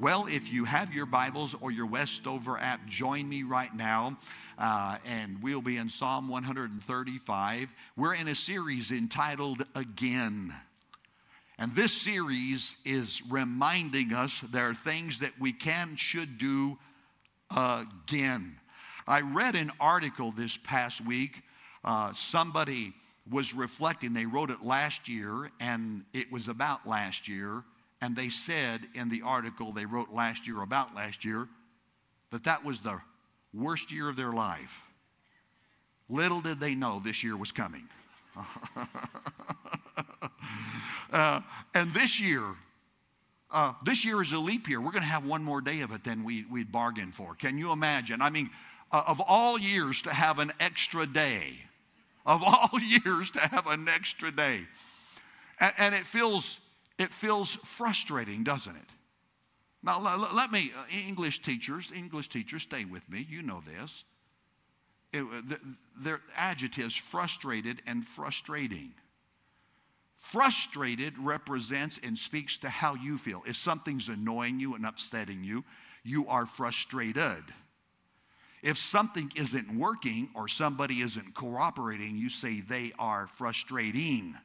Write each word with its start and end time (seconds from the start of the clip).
Well, 0.00 0.28
if 0.30 0.50
you 0.50 0.64
have 0.64 0.94
your 0.94 1.04
Bibles 1.04 1.54
or 1.60 1.70
your 1.70 1.84
Westover 1.84 2.56
app, 2.56 2.86
join 2.86 3.28
me 3.28 3.42
right 3.42 3.74
now. 3.76 4.16
Uh, 4.56 4.96
and 5.04 5.42
we'll 5.42 5.60
be 5.60 5.76
in 5.76 5.90
Psalm 5.90 6.26
135. 6.26 7.68
We're 7.98 8.14
in 8.14 8.26
a 8.26 8.34
series 8.34 8.92
entitled 8.92 9.62
Again. 9.74 10.54
And 11.58 11.74
this 11.74 11.92
series 11.92 12.76
is 12.86 13.20
reminding 13.28 14.14
us 14.14 14.40
there 14.50 14.70
are 14.70 14.74
things 14.74 15.18
that 15.18 15.38
we 15.38 15.52
can, 15.52 15.96
should 15.96 16.38
do 16.38 16.78
again. 17.54 18.56
I 19.06 19.20
read 19.20 19.54
an 19.54 19.70
article 19.78 20.32
this 20.32 20.56
past 20.56 21.04
week. 21.04 21.42
Uh, 21.84 22.14
somebody 22.14 22.94
was 23.30 23.52
reflecting, 23.52 24.14
they 24.14 24.24
wrote 24.24 24.48
it 24.48 24.64
last 24.64 25.10
year, 25.10 25.50
and 25.60 26.04
it 26.14 26.32
was 26.32 26.48
about 26.48 26.86
last 26.86 27.28
year. 27.28 27.64
And 28.00 28.16
they 28.16 28.28
said 28.28 28.86
in 28.94 29.08
the 29.08 29.22
article 29.22 29.72
they 29.72 29.84
wrote 29.84 30.12
last 30.12 30.46
year 30.46 30.62
about 30.62 30.94
last 30.94 31.24
year 31.24 31.48
that 32.30 32.44
that 32.44 32.64
was 32.64 32.80
the 32.80 33.00
worst 33.52 33.92
year 33.92 34.08
of 34.08 34.16
their 34.16 34.32
life. 34.32 34.82
Little 36.08 36.40
did 36.40 36.60
they 36.60 36.74
know 36.74 37.00
this 37.04 37.22
year 37.22 37.36
was 37.36 37.52
coming. 37.52 37.86
uh, 41.12 41.40
and 41.74 41.92
this 41.92 42.20
year, 42.20 42.42
uh, 43.50 43.74
this 43.84 44.04
year 44.04 44.22
is 44.22 44.32
a 44.32 44.38
leap 44.38 44.68
year. 44.68 44.80
We're 44.80 44.92
going 44.92 45.02
to 45.02 45.08
have 45.08 45.24
one 45.24 45.42
more 45.42 45.60
day 45.60 45.80
of 45.80 45.90
it 45.92 46.04
than 46.04 46.24
we, 46.24 46.44
we'd 46.50 46.70
bargained 46.72 47.14
for. 47.14 47.34
Can 47.34 47.58
you 47.58 47.72
imagine? 47.72 48.22
I 48.22 48.30
mean, 48.30 48.50
uh, 48.92 49.02
of 49.06 49.20
all 49.20 49.58
years 49.58 50.02
to 50.02 50.10
have 50.10 50.38
an 50.38 50.52
extra 50.60 51.06
day, 51.06 51.58
of 52.24 52.42
all 52.44 52.70
years 53.04 53.30
to 53.32 53.40
have 53.40 53.66
an 53.66 53.88
extra 53.88 54.30
day. 54.30 54.66
And, 55.58 55.72
and 55.78 55.94
it 55.94 56.06
feels 56.06 56.59
it 57.00 57.12
feels 57.12 57.54
frustrating, 57.64 58.44
doesn't 58.44 58.76
it? 58.76 58.90
Now, 59.82 59.98
let, 60.00 60.34
let 60.34 60.52
me, 60.52 60.72
uh, 60.76 60.84
English 60.94 61.40
teachers, 61.40 61.90
English 61.94 62.28
teachers, 62.28 62.62
stay 62.62 62.84
with 62.84 63.08
me. 63.08 63.26
You 63.28 63.42
know 63.42 63.62
this. 63.66 64.04
It, 65.12 65.24
their 65.98 66.20
adjectives 66.36 66.94
frustrated 66.94 67.80
and 67.86 68.06
frustrating. 68.06 68.92
Frustrated 70.16 71.18
represents 71.18 71.98
and 72.02 72.16
speaks 72.18 72.58
to 72.58 72.68
how 72.68 72.94
you 72.94 73.16
feel. 73.16 73.42
If 73.46 73.56
something's 73.56 74.08
annoying 74.08 74.60
you 74.60 74.74
and 74.74 74.84
upsetting 74.84 75.42
you, 75.42 75.64
you 76.04 76.28
are 76.28 76.44
frustrated. 76.44 77.42
If 78.62 78.76
something 78.76 79.32
isn't 79.34 79.74
working 79.74 80.28
or 80.34 80.46
somebody 80.46 81.00
isn't 81.00 81.34
cooperating, 81.34 82.18
you 82.18 82.28
say 82.28 82.60
they 82.60 82.92
are 82.98 83.26
frustrating. 83.26 84.36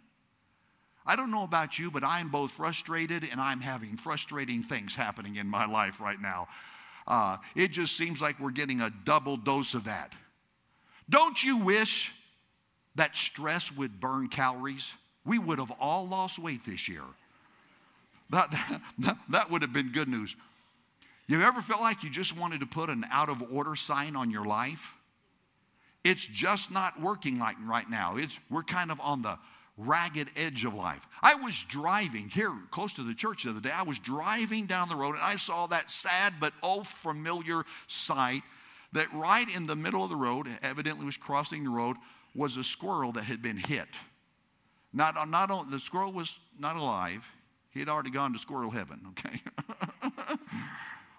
I 1.05 1.15
don't 1.15 1.31
know 1.31 1.43
about 1.43 1.77
you, 1.77 1.91
but 1.91 2.03
I'm 2.03 2.29
both 2.29 2.51
frustrated 2.51 3.27
and 3.29 3.39
I'm 3.39 3.61
having 3.61 3.95
frustrating 3.97 4.63
things 4.63 4.95
happening 4.95 5.35
in 5.35 5.47
my 5.47 5.65
life 5.65 6.01
right 6.01 6.19
now. 6.19 6.47
Uh, 7.07 7.37
it 7.55 7.69
just 7.69 7.95
seems 7.95 8.21
like 8.21 8.39
we're 8.39 8.51
getting 8.51 8.81
a 8.81 8.91
double 9.03 9.37
dose 9.37 9.75
of 9.75 9.83
that. 9.83 10.13
Don't 11.09 11.43
you 11.43 11.57
wish 11.57 12.11
that 12.95 13.15
stress 13.15 13.71
would 13.71 13.99
burn 13.99 14.27
calories? 14.27 14.91
We 15.23 15.37
would 15.37 15.59
have 15.59 15.71
all 15.79 16.07
lost 16.07 16.39
weight 16.39 16.65
this 16.65 16.87
year. 16.87 17.03
That, 18.31 18.51
that, 18.99 19.17
that 19.29 19.51
would 19.51 19.61
have 19.61 19.73
been 19.73 19.91
good 19.91 20.07
news. 20.07 20.35
You 21.27 21.41
ever 21.41 21.61
felt 21.61 21.81
like 21.81 22.03
you 22.03 22.09
just 22.09 22.37
wanted 22.37 22.59
to 22.61 22.65
put 22.65 22.89
an 22.89 23.05
out 23.11 23.29
of 23.29 23.43
order 23.51 23.75
sign 23.75 24.15
on 24.15 24.31
your 24.31 24.45
life? 24.45 24.93
It's 26.03 26.25
just 26.25 26.71
not 26.71 27.01
working 27.01 27.39
like 27.39 27.55
right 27.63 27.89
now. 27.89 28.17
It's, 28.17 28.39
we're 28.49 28.63
kind 28.63 28.91
of 28.91 28.99
on 28.99 29.23
the 29.23 29.37
ragged 29.77 30.29
edge 30.35 30.63
of 30.65 30.73
life. 30.73 31.05
I 31.21 31.35
was 31.35 31.63
driving 31.67 32.29
here 32.29 32.53
close 32.71 32.93
to 32.93 33.03
the 33.03 33.13
church 33.13 33.43
the 33.43 33.49
other 33.49 33.59
day. 33.59 33.71
I 33.71 33.83
was 33.83 33.99
driving 33.99 34.67
down 34.67 34.89
the 34.89 34.95
road 34.95 35.15
and 35.15 35.23
I 35.23 35.35
saw 35.35 35.67
that 35.67 35.91
sad 35.91 36.35
but 36.39 36.53
oh 36.63 36.83
familiar 36.83 37.65
sight 37.87 38.43
that 38.93 39.13
right 39.13 39.47
in 39.53 39.67
the 39.67 39.75
middle 39.75 40.03
of 40.03 40.09
the 40.09 40.15
road, 40.15 40.47
evidently 40.63 41.05
was 41.05 41.17
crossing 41.17 41.65
the 41.65 41.69
road, 41.69 41.97
was 42.33 42.57
a 42.57 42.63
squirrel 42.63 43.11
that 43.13 43.23
had 43.23 43.41
been 43.41 43.57
hit. 43.57 43.87
Not, 44.93 45.29
not 45.29 45.51
on, 45.51 45.69
the 45.69 45.79
squirrel 45.79 46.13
was 46.13 46.39
not 46.57 46.77
alive. 46.77 47.25
He 47.71 47.81
had 47.81 47.89
already 47.89 48.09
gone 48.09 48.31
to 48.31 48.39
squirrel 48.39 48.71
heaven, 48.71 49.01
okay? 49.09 49.41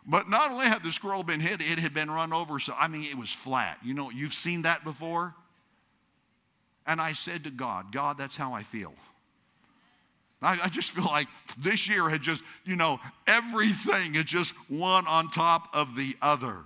but 0.07 0.31
not 0.31 0.51
only 0.51 0.65
had 0.65 0.83
the 0.83 0.91
squirrel 0.91 1.23
been 1.23 1.41
hit, 1.41 1.61
it 1.61 1.79
had 1.79 1.93
been 1.93 2.11
run 2.11 2.33
over. 2.33 2.59
So, 2.59 2.75
I 2.79 2.89
mean, 2.89 3.05
it 3.05 3.19
was 3.19 3.31
flat. 3.31 3.79
You 3.85 3.93
know, 3.93 4.11
you've 4.11 4.33
seen 4.33 4.63
that 4.63 4.83
before? 4.83 5.35
And 6.87 7.01
I 7.01 7.13
said 7.13 7.45
to 7.45 7.51
God, 7.51 7.93
God, 7.93 8.17
that's 8.17 8.37
how 8.37 8.53
I 8.53 8.63
feel. 8.63 8.95
I, 10.43 10.59
I 10.65 10.69
just 10.69 10.91
feel 10.91 11.05
like 11.05 11.29
this 11.59 11.89
year 11.89 12.09
had 12.09 12.23
just, 12.23 12.43
you 12.65 12.77
know, 12.77 13.01
everything 13.27 14.15
is 14.15 14.25
just 14.25 14.53
one 14.69 15.07
on 15.07 15.31
top 15.31 15.69
of 15.75 15.97
the 15.97 16.17
other. 16.23 16.59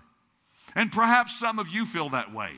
And 0.75 0.93
perhaps 0.93 1.39
some 1.39 1.59
of 1.59 1.69
you 1.69 1.87
feel 1.87 2.11
that 2.11 2.35
way. 2.35 2.53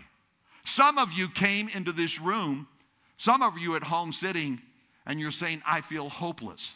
Some 0.64 0.98
of 0.98 1.12
you 1.12 1.28
came 1.28 1.68
into 1.68 1.92
this 1.92 2.20
room, 2.20 2.68
some 3.16 3.42
of 3.42 3.58
you 3.58 3.76
at 3.76 3.82
home 3.82 4.12
sitting, 4.12 4.60
and 5.06 5.18
you're 5.20 5.30
saying, 5.30 5.62
I 5.66 5.80
feel 5.80 6.08
hopeless. 6.08 6.74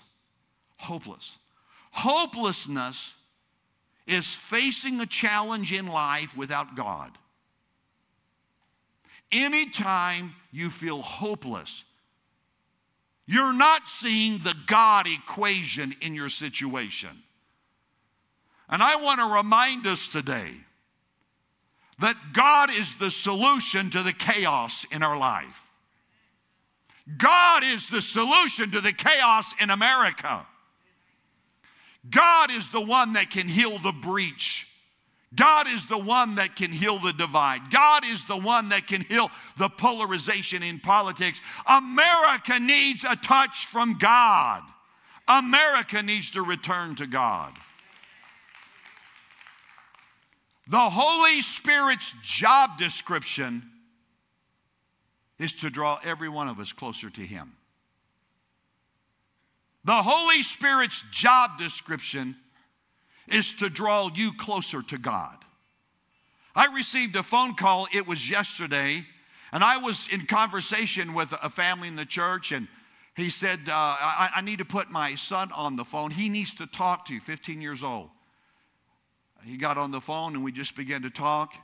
Hopeless. 0.76 1.36
Hopelessness 1.92 3.12
is 4.06 4.28
facing 4.28 5.00
a 5.00 5.06
challenge 5.06 5.72
in 5.72 5.86
life 5.86 6.36
without 6.36 6.76
God. 6.76 7.16
Anytime 9.32 10.34
you 10.53 10.70
feel 10.70 11.03
hopeless, 11.03 11.84
you're 13.26 13.53
not 13.53 13.88
seeing 13.88 14.38
the 14.38 14.54
God 14.66 15.06
equation 15.09 15.94
in 16.00 16.14
your 16.14 16.28
situation. 16.28 17.10
And 18.69 18.82
I 18.82 18.97
want 18.97 19.20
to 19.20 19.26
remind 19.26 19.86
us 19.86 20.09
today 20.09 20.53
that 21.98 22.16
God 22.32 22.70
is 22.70 22.94
the 22.97 23.10
solution 23.10 23.91
to 23.91 24.03
the 24.03 24.12
chaos 24.12 24.84
in 24.92 25.03
our 25.03 25.16
life. 25.16 25.62
God 27.16 27.65
is 27.65 27.88
the 27.88 28.03
solution 28.03 28.70
to 28.72 28.81
the 28.81 28.92
chaos 28.92 29.54
in 29.60 29.70
America. 29.70 30.47
God 32.10 32.50
is 32.50 32.69
the 32.69 32.81
one 32.81 33.15
that 33.15 33.31
can 33.31 33.48
heal 33.48 33.78
the 33.78 33.92
breach. 33.92 34.69
God 35.34 35.69
is 35.69 35.87
the 35.87 35.98
one 35.98 36.37
that 36.37 36.56
can 36.56 36.72
heal 36.72 36.98
the 36.98 37.12
divide. 37.12 37.70
God 37.70 38.04
is 38.06 38.25
the 38.25 38.37
one 38.37 38.69
that 38.70 38.87
can 38.87 39.03
heal 39.03 39.31
the 39.59 39.69
polarization 39.69 40.62
in 40.62 40.78
politics. 40.78 41.41
America 41.66 42.59
needs 42.59 43.04
a 43.04 43.16
touch 43.16 43.66
from 43.66 43.98
God. 43.98 44.62
America 45.28 46.03
needs 46.03 46.31
to 46.32 46.42
return 46.42 46.94
to 46.97 47.06
God. 47.06 47.53
The 50.69 50.78
Holy 50.78 51.41
Spirit's 51.41 52.15
job 52.22 52.78
description 52.78 53.62
is 55.38 55.53
to 55.54 55.70
draw 55.70 55.98
every 56.03 56.28
one 56.28 56.48
of 56.48 56.59
us 56.59 56.72
closer 56.72 57.10
to 57.10 57.20
Him. 57.20 57.53
The 59.84 60.03
Holy 60.03 60.42
Spirit's 60.42 61.04
job 61.12 61.59
description 61.59 62.36
is 63.28 63.54
to 63.54 63.69
draw 63.69 64.09
you 64.14 64.32
closer 64.37 64.82
to 64.82 64.98
God. 64.98 65.37
I 66.54 66.66
received 66.66 67.16
a 67.16 67.22
phone 67.22 67.54
call, 67.54 67.87
it 67.92 68.06
was 68.06 68.31
yesterday, 68.31 69.04
and 69.53 69.62
I 69.62 69.76
was 69.76 70.09
in 70.09 70.26
conversation 70.26 71.14
with 71.14 71.32
a 71.42 71.50
family 71.50 71.88
in 71.88 71.97
the 71.97 72.06
church, 72.06 72.53
and 72.53 72.69
he 73.15 73.31
said, 73.31 73.60
uh, 73.69 73.72
I, 73.72 74.31
I 74.36 74.41
need 74.42 74.59
to 74.59 74.65
put 74.65 74.91
my 74.91 75.15
son 75.15 75.50
on 75.53 75.76
the 75.76 75.84
phone. 75.84 76.10
He 76.10 76.28
needs 76.28 76.54
to 76.54 76.66
talk 76.66 77.06
to 77.06 77.15
you, 77.15 77.20
15 77.20 77.62
years 77.62 77.82
old. 77.82 78.10
He 79.47 79.56
got 79.56 79.78
on 79.78 79.91
the 79.92 80.00
phone 80.00 80.34
and 80.34 80.42
we 80.42 80.50
just 80.53 80.75
began 80.75 81.03
to 81.03 81.10
talk. 81.10 81.54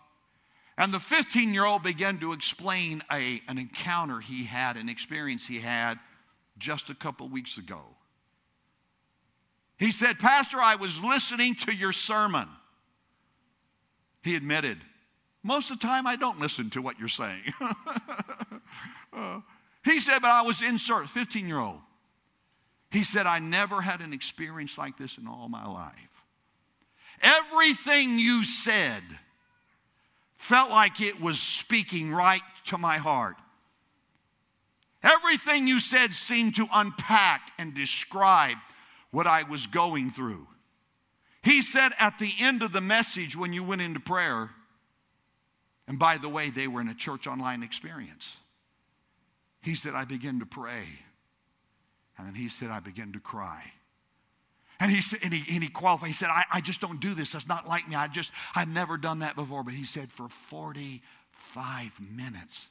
And 0.79 0.93
the 0.93 1.01
15 1.01 1.53
year 1.53 1.65
old 1.65 1.83
began 1.83 2.19
to 2.21 2.33
explain 2.33 3.03
a, 3.13 3.43
an 3.49 3.59
encounter 3.59 4.21
he 4.21 4.45
had, 4.45 4.77
an 4.77 4.89
experience 4.89 5.47
he 5.47 5.59
had 5.59 5.99
just 6.59 6.91
a 6.91 6.95
couple 6.95 7.29
weeks 7.29 7.59
ago. 7.59 7.81
He 9.83 9.91
said, 9.91 10.21
Pastor, 10.21 10.61
I 10.61 10.77
was 10.77 11.03
listening 11.03 11.57
to 11.57 11.75
your 11.75 11.91
sermon. 11.91 12.47
He 14.23 14.37
admitted, 14.37 14.79
most 15.43 15.73
of 15.73 15.81
the 15.81 15.85
time 15.85 16.07
I 16.07 16.15
don't 16.15 16.39
listen 16.39 16.71
to 16.71 16.81
what 16.81 17.01
you're 17.01 17.09
saying. 17.09 17.53
uh, 19.13 19.41
he 19.85 19.99
said, 19.99 20.21
but 20.21 20.31
I 20.31 20.43
was 20.43 20.63
in 20.63 20.79
service, 20.79 21.11
15 21.11 21.49
year 21.49 21.59
old. 21.59 21.81
He 22.93 23.03
said, 23.03 23.27
I 23.27 23.41
never 23.41 23.81
had 23.81 24.03
an 24.03 24.13
experience 24.13 24.79
like 24.79 24.97
this 24.99 25.19
in 25.19 25.27
all 25.27 25.49
my 25.49 25.67
life. 25.67 26.23
Everything 27.21 28.21
you 28.21 28.45
said 28.45 29.03
felt 30.37 30.71
like 30.71 31.01
it 31.01 31.21
was 31.21 31.41
speaking 31.41 32.13
right 32.13 32.43
to 32.67 32.79
my 32.79 32.99
heart. 32.99 33.35
Everything 35.03 35.67
you 35.67 35.81
said 35.81 36.15
seemed 36.15 36.55
to 36.55 36.69
unpack 36.73 37.51
and 37.59 37.75
describe 37.75 38.59
what 39.13 39.29
I 39.29 39.45
was 39.45 39.67
going 39.69 40.11
through. 40.11 40.49
He 41.43 41.63
said 41.63 41.93
at 41.99 42.19
the 42.19 42.33
end 42.41 42.63
of 42.63 42.73
the 42.73 42.81
message 42.81 43.37
when 43.37 43.53
you 43.53 43.63
went 43.63 43.83
into 43.83 44.01
prayer, 44.01 44.51
and 45.87 45.99
by 45.99 46.19
the 46.19 46.29
way, 46.29 46.51
they 46.51 46.67
were 46.67 46.81
in 46.81 46.89
a 46.89 46.95
church 46.95 47.27
online 47.27 47.63
experience. 47.63 48.37
He 49.61 49.75
said, 49.75 49.95
I 49.95 50.05
began 50.05 50.41
to 50.41 50.47
pray. 50.47 50.85
And 52.17 52.27
then 52.27 52.35
he 52.35 52.49
said, 52.49 52.71
I 52.71 52.81
began 52.81 53.13
to 53.13 53.21
cry. 53.21 53.73
And 54.81 54.91
he 54.91 55.01
said, 55.01 55.21
and 55.23 55.33
he, 55.33 55.55
and 55.55 55.63
he 55.63 55.69
qualified. 55.69 56.09
He 56.09 56.15
said, 56.15 56.29
I, 56.29 56.45
I 56.51 56.61
just 56.61 56.81
don't 56.81 57.01
do 57.01 57.15
this. 57.15 57.33
That's 57.33 57.49
not 57.49 57.69
like 57.69 57.89
me. 57.89 57.95
I 57.95 58.09
just, 58.09 58.33
I've 58.55 58.69
never 58.69 58.97
done 58.97 59.21
that 59.21 59.37
before. 59.37 59.63
But 59.63 59.75
he 59.75 59.85
said, 59.85 60.11
for 60.11 60.29
45 60.29 61.93
minutes, 62.01 62.69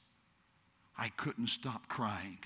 I 0.97 1.09
couldn't 1.09 1.47
stop 1.47 1.88
crying. 1.88 2.39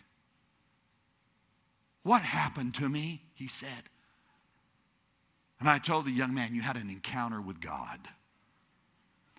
What 2.06 2.22
happened 2.22 2.76
to 2.76 2.88
me? 2.88 3.24
He 3.34 3.48
said. 3.48 3.90
And 5.60 5.68
I 5.68 5.80
told 5.80 6.06
the 6.06 6.12
young 6.12 6.36
man, 6.36 6.54
You 6.54 6.62
had 6.62 6.78
an 6.78 6.88
encounter 6.88 7.42
with 7.42 7.60
God. 7.60 7.98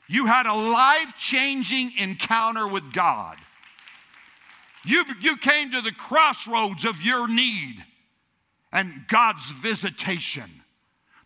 You 0.08 0.26
had 0.26 0.46
a 0.46 0.52
life 0.52 1.16
changing 1.16 1.92
encounter 1.96 2.66
with 2.66 2.92
God. 2.92 3.36
You, 4.84 5.04
you 5.20 5.36
came 5.36 5.70
to 5.70 5.80
the 5.80 5.92
crossroads 5.92 6.84
of 6.84 7.00
your 7.02 7.28
need 7.28 7.84
and 8.72 9.04
God's 9.06 9.48
visitation. 9.52 10.50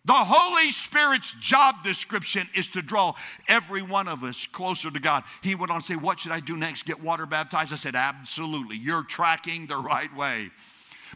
The 0.05 0.13
Holy 0.13 0.69
Spirit's 0.69 1.35
job 1.39 1.83
description 1.83 2.47
is 2.53 2.69
to 2.69 2.83
draw 2.83 3.15
every 3.47 3.81
one 3.81 4.07
of 4.07 4.23
us 4.23 4.45
closer 4.45 4.91
to 4.91 4.99
God. 4.99 5.23
He 5.41 5.55
went 5.55 5.71
on 5.71 5.81
to 5.81 5.87
say, 5.87 5.95
What 5.95 6.19
should 6.19 6.33
I 6.33 6.39
do 6.39 6.55
next? 6.55 6.85
Get 6.85 7.01
water 7.01 7.25
baptized? 7.25 7.73
I 7.73 7.77
said, 7.77 7.95
Absolutely. 7.95 8.77
You're 8.77 9.03
tracking 9.03 9.65
the 9.65 9.77
right 9.77 10.15
way. 10.15 10.51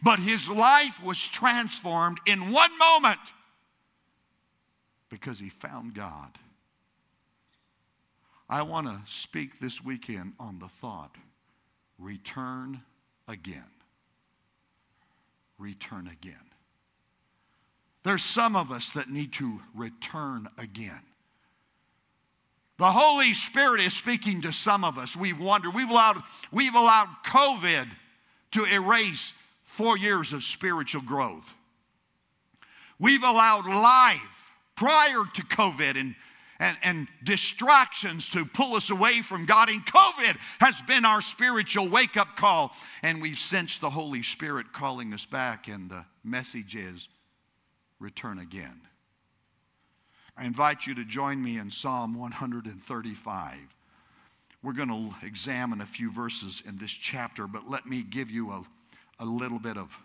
But 0.02 0.20
his 0.20 0.48
life 0.48 1.02
was 1.02 1.18
transformed 1.18 2.20
in 2.26 2.52
one 2.52 2.76
moment 2.78 3.20
because 5.08 5.38
he 5.38 5.48
found 5.48 5.94
God. 5.94 6.38
I 8.48 8.62
want 8.62 8.86
to 8.86 9.00
speak 9.06 9.58
this 9.58 9.82
weekend 9.82 10.34
on 10.38 10.58
the 10.58 10.68
thought 10.68 11.16
return 11.98 12.82
again. 13.26 13.70
Return 15.58 16.06
again. 16.06 16.34
There's 18.02 18.22
some 18.22 18.54
of 18.54 18.70
us 18.70 18.90
that 18.90 19.10
need 19.10 19.32
to 19.34 19.60
return 19.74 20.48
again. 20.58 21.02
The 22.78 22.92
Holy 22.92 23.32
Spirit 23.32 23.80
is 23.80 23.94
speaking 23.94 24.42
to 24.42 24.52
some 24.52 24.84
of 24.84 24.98
us. 24.98 25.16
We've 25.16 25.40
wondered, 25.40 25.74
we've 25.74 25.90
allowed, 25.90 26.22
we've 26.52 26.74
allowed 26.74 27.08
COVID 27.24 27.88
to 28.52 28.64
erase 28.64 29.32
four 29.66 29.98
years 29.98 30.32
of 30.32 30.42
spiritual 30.42 31.02
growth. 31.02 31.52
We've 32.98 33.22
allowed 33.22 33.66
life 33.66 34.52
prior 34.74 35.24
to 35.34 35.42
COVID 35.42 35.96
and, 36.00 36.14
and, 36.58 36.78
and 36.82 37.08
distractions 37.22 38.30
to 38.30 38.46
pull 38.46 38.74
us 38.74 38.88
away 38.88 39.20
from 39.20 39.44
God. 39.44 39.68
And 39.68 39.84
COVID 39.84 40.36
has 40.60 40.80
been 40.82 41.04
our 41.04 41.20
spiritual 41.20 41.88
wake 41.88 42.16
up 42.16 42.36
call. 42.36 42.72
And 43.02 43.20
we've 43.20 43.38
sensed 43.38 43.80
the 43.80 43.90
Holy 43.90 44.22
Spirit 44.22 44.72
calling 44.72 45.12
us 45.12 45.26
back. 45.26 45.68
And 45.68 45.90
the 45.90 46.06
message 46.24 46.74
is 46.74 47.08
return 47.98 48.38
again. 48.38 48.80
I 50.38 50.44
invite 50.44 50.86
you 50.86 50.94
to 50.94 51.04
join 51.04 51.42
me 51.42 51.58
in 51.58 51.70
Psalm 51.70 52.14
135. 52.14 53.56
We're 54.62 54.72
going 54.72 54.88
to 54.88 55.26
examine 55.26 55.80
a 55.80 55.86
few 55.86 56.10
verses 56.10 56.62
in 56.66 56.76
this 56.78 56.90
chapter, 56.90 57.46
but 57.46 57.70
let 57.70 57.86
me 57.86 58.02
give 58.02 58.30
you 58.30 58.50
a 58.50 58.62
a 59.18 59.24
little 59.24 59.58
bit 59.58 59.76
of 59.76 59.96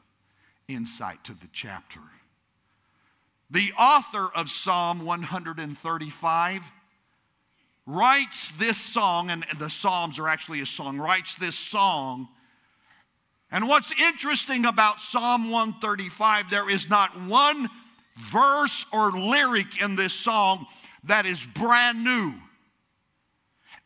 insight 0.67 1.23
to 1.25 1.33
the 1.33 1.47
chapter. 1.51 1.99
The 3.49 3.73
author 3.77 4.29
of 4.33 4.49
Psalm 4.49 5.03
135 5.03 6.63
writes 7.85 8.51
this 8.51 8.77
song, 8.77 9.29
and 9.29 9.45
the 9.57 9.69
Psalms 9.69 10.17
are 10.19 10.29
actually 10.29 10.61
a 10.61 10.65
song, 10.65 10.97
writes 10.97 11.35
this 11.35 11.57
song. 11.57 12.29
And 13.51 13.67
what's 13.67 13.91
interesting 13.99 14.65
about 14.65 15.01
Psalm 15.01 15.49
135, 15.49 16.49
there 16.49 16.69
is 16.69 16.89
not 16.89 17.19
one 17.23 17.69
verse 18.17 18.85
or 18.93 19.11
lyric 19.11 19.81
in 19.81 19.95
this 19.95 20.13
song 20.13 20.67
that 21.03 21.25
is 21.25 21.45
brand 21.45 22.03
new. 22.03 22.33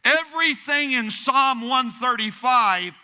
Everything 0.03 0.91
in 0.91 1.09
Psalm 1.09 1.61
135 1.61 2.95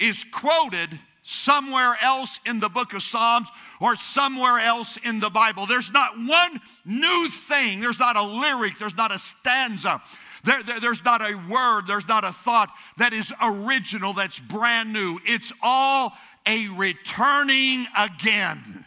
is 0.00 0.24
quoted 0.32 0.98
somewhere 1.28 1.98
else 2.00 2.38
in 2.46 2.60
the 2.60 2.68
book 2.68 2.92
of 2.92 3.02
Psalms 3.02 3.48
or 3.80 3.96
somewhere 3.96 4.60
else 4.60 4.96
in 4.98 5.18
the 5.18 5.28
Bible. 5.28 5.66
There's 5.66 5.90
not 5.90 6.12
one 6.16 6.60
new 6.84 7.28
thing, 7.28 7.80
there's 7.80 7.98
not 7.98 8.14
a 8.16 8.22
lyric, 8.22 8.78
there's 8.78 8.96
not 8.96 9.10
a 9.10 9.18
stanza. 9.18 10.00
There, 10.44 10.62
there, 10.62 10.78
there's 10.78 11.04
not 11.04 11.20
a 11.22 11.34
word, 11.50 11.88
there's 11.88 12.06
not 12.06 12.22
a 12.22 12.32
thought 12.32 12.70
that 12.98 13.12
is 13.12 13.34
original, 13.42 14.12
that's 14.12 14.38
brand 14.38 14.92
new. 14.92 15.18
It's 15.26 15.52
all 15.60 16.12
a 16.46 16.68
returning 16.68 17.88
again. 17.98 18.86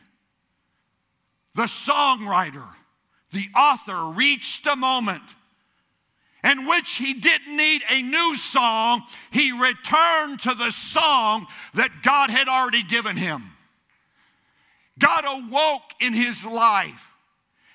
The 1.56 1.64
songwriter, 1.64 2.70
the 3.32 3.50
author 3.54 4.14
reached 4.14 4.66
a 4.66 4.78
moment 4.78 5.24
in 6.44 6.66
which 6.66 6.96
he 6.96 7.14
didn't 7.14 7.56
need 7.56 7.82
a 7.90 8.02
new 8.02 8.36
song, 8.36 9.04
he 9.32 9.52
returned 9.52 10.40
to 10.42 10.54
the 10.54 10.72
song 10.72 11.48
that 11.74 12.04
God 12.04 12.30
had 12.30 12.48
already 12.48 12.84
given 12.84 13.18
him. 13.18 13.44
God 14.98 15.24
awoke 15.26 15.94
in 16.00 16.14
his 16.14 16.46
life 16.46 17.10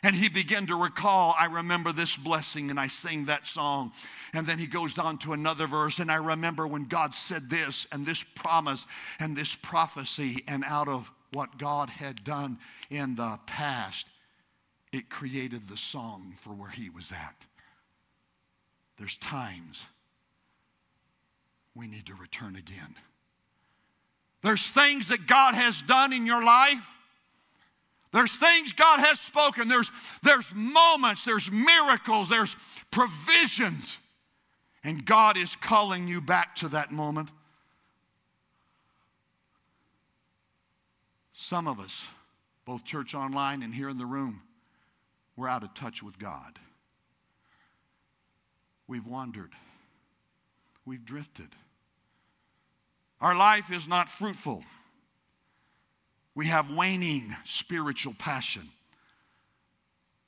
and 0.05 0.15
he 0.15 0.29
began 0.29 0.67
to 0.67 0.77
recall, 0.77 1.35
I 1.39 1.47
remember 1.47 1.91
this 1.91 2.15
blessing, 2.15 2.69
and 2.69 2.79
I 2.79 2.89
sing 2.89 3.25
that 3.25 3.47
song. 3.47 3.93
And 4.35 4.47
then 4.47 4.59
he 4.59 4.67
goes 4.67 4.99
on 4.99 5.17
to 5.21 5.33
another 5.33 5.67
verse, 5.67 5.99
and 5.99 6.13
I 6.13 6.17
remember 6.17 6.67
when 6.67 6.85
God 6.85 7.15
said 7.15 7.49
this, 7.49 7.87
and 7.91 8.05
this 8.05 8.23
promise, 8.23 8.85
and 9.19 9.35
this 9.35 9.55
prophecy, 9.55 10.45
and 10.47 10.63
out 10.63 10.89
of 10.89 11.11
what 11.33 11.57
God 11.57 11.89
had 11.89 12.23
done 12.23 12.59
in 12.91 13.15
the 13.15 13.41
past, 13.47 14.07
it 14.93 15.09
created 15.09 15.69
the 15.69 15.79
song 15.79 16.35
for 16.37 16.51
where 16.51 16.69
he 16.69 16.91
was 16.91 17.11
at. 17.11 17.35
There's 18.97 19.17
times 19.19 19.83
we 21.75 21.89
need 21.89 22.07
to 22.07 22.15
return 22.15 22.57
again. 22.57 22.95
There's 24.43 24.69
things 24.69 25.09
that 25.09 25.27
God 25.27 25.55
has 25.55 25.83
done 25.83 26.13
in 26.13 26.27
your 26.27 26.45
life. 26.45 26.87
There's 28.13 28.37
things 28.37 28.73
God 28.73 29.01
has 29.01 29.19
spoken. 29.19 29.67
There's, 29.69 29.91
there's 30.23 30.55
moments, 30.55 31.25
there's 31.25 31.51
miracles, 31.51 32.29
there's 32.29 32.55
provisions. 32.91 33.99
And 34.85 35.05
God 35.05 35.37
is 35.37 35.57
calling 35.57 36.07
you 36.07 36.21
back 36.21 36.55
to 36.57 36.69
that 36.69 36.93
moment. 36.93 37.31
Some 41.33 41.67
of 41.67 41.81
us, 41.81 42.05
both 42.65 42.85
church 42.85 43.15
online 43.15 43.63
and 43.63 43.75
here 43.75 43.89
in 43.89 43.99
the 43.99 44.07
room, 44.07 44.43
we're 45.37 45.49
out 45.49 45.65
of 45.65 45.75
touch 45.75 46.03
with 46.03 46.19
God. 46.19 46.59
We've 48.87 49.07
wandered. 49.07 49.53
We've 50.85 51.05
drifted. 51.05 51.49
Our 53.21 53.35
life 53.35 53.73
is 53.73 53.89
not 53.89 54.11
fruitful. 54.11 54.65
We 56.35 56.47
have 56.47 56.71
waning 56.71 57.35
spiritual 57.45 58.15
passion. 58.19 58.69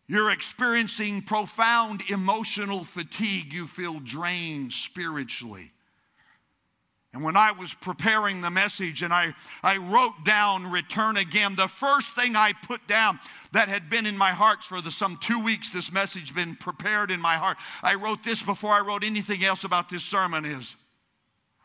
You're 0.07 0.31
experiencing 0.31 1.23
profound 1.23 2.03
emotional 2.09 2.85
fatigue. 2.85 3.53
You 3.53 3.67
feel 3.67 3.99
drained 3.99 4.73
spiritually. 4.73 5.73
And 7.17 7.25
when 7.25 7.35
I 7.35 7.51
was 7.51 7.73
preparing 7.73 8.43
the 8.43 8.51
message 8.51 9.03
and 9.03 9.11
I, 9.11 9.35
I 9.63 9.79
wrote 9.79 10.23
down 10.23 10.71
return 10.71 11.17
again, 11.17 11.57
the 11.57 11.67
first 11.67 12.15
thing 12.15 12.37
I 12.37 12.53
put 12.53 12.87
down 12.87 13.21
that 13.53 13.71
had 13.71 13.89
been 13.89 14.05
in 14.05 14.19
my 14.19 14.33
heart 14.33 14.63
for 14.63 14.83
the 14.83 14.91
some 14.91 15.17
two 15.17 15.41
weeks 15.41 15.71
this 15.71 15.91
message 15.91 16.35
been 16.35 16.57
prepared 16.57 17.11
in 17.11 17.19
my 17.19 17.37
heart. 17.37 17.57
I 17.83 17.95
wrote 17.95 18.23
this 18.23 18.43
before 18.43 18.75
I 18.75 18.81
wrote 18.81 19.03
anything 19.03 19.43
else 19.43 19.65
about 19.65 19.89
this 19.89 20.05
sermon 20.05 20.45
is 20.45 20.77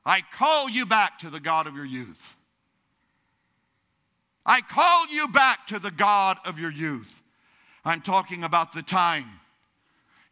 I 0.06 0.22
call 0.22 0.70
you 0.70 0.86
back 0.86 1.20
to 1.20 1.30
the 1.30 1.42
God 1.42 1.68
of 1.68 1.76
your 1.76 1.84
youth. 1.84 2.34
I 4.46 4.62
call 4.62 5.08
you 5.08 5.28
back 5.28 5.68
to 5.68 5.80
the 5.80 5.92
God 5.92 6.38
of 6.46 6.62
your 6.62 6.72
youth. 6.72 7.12
I'm 7.84 8.02
talking 8.02 8.46
about 8.46 8.72
the 8.72 8.84
time 8.84 9.41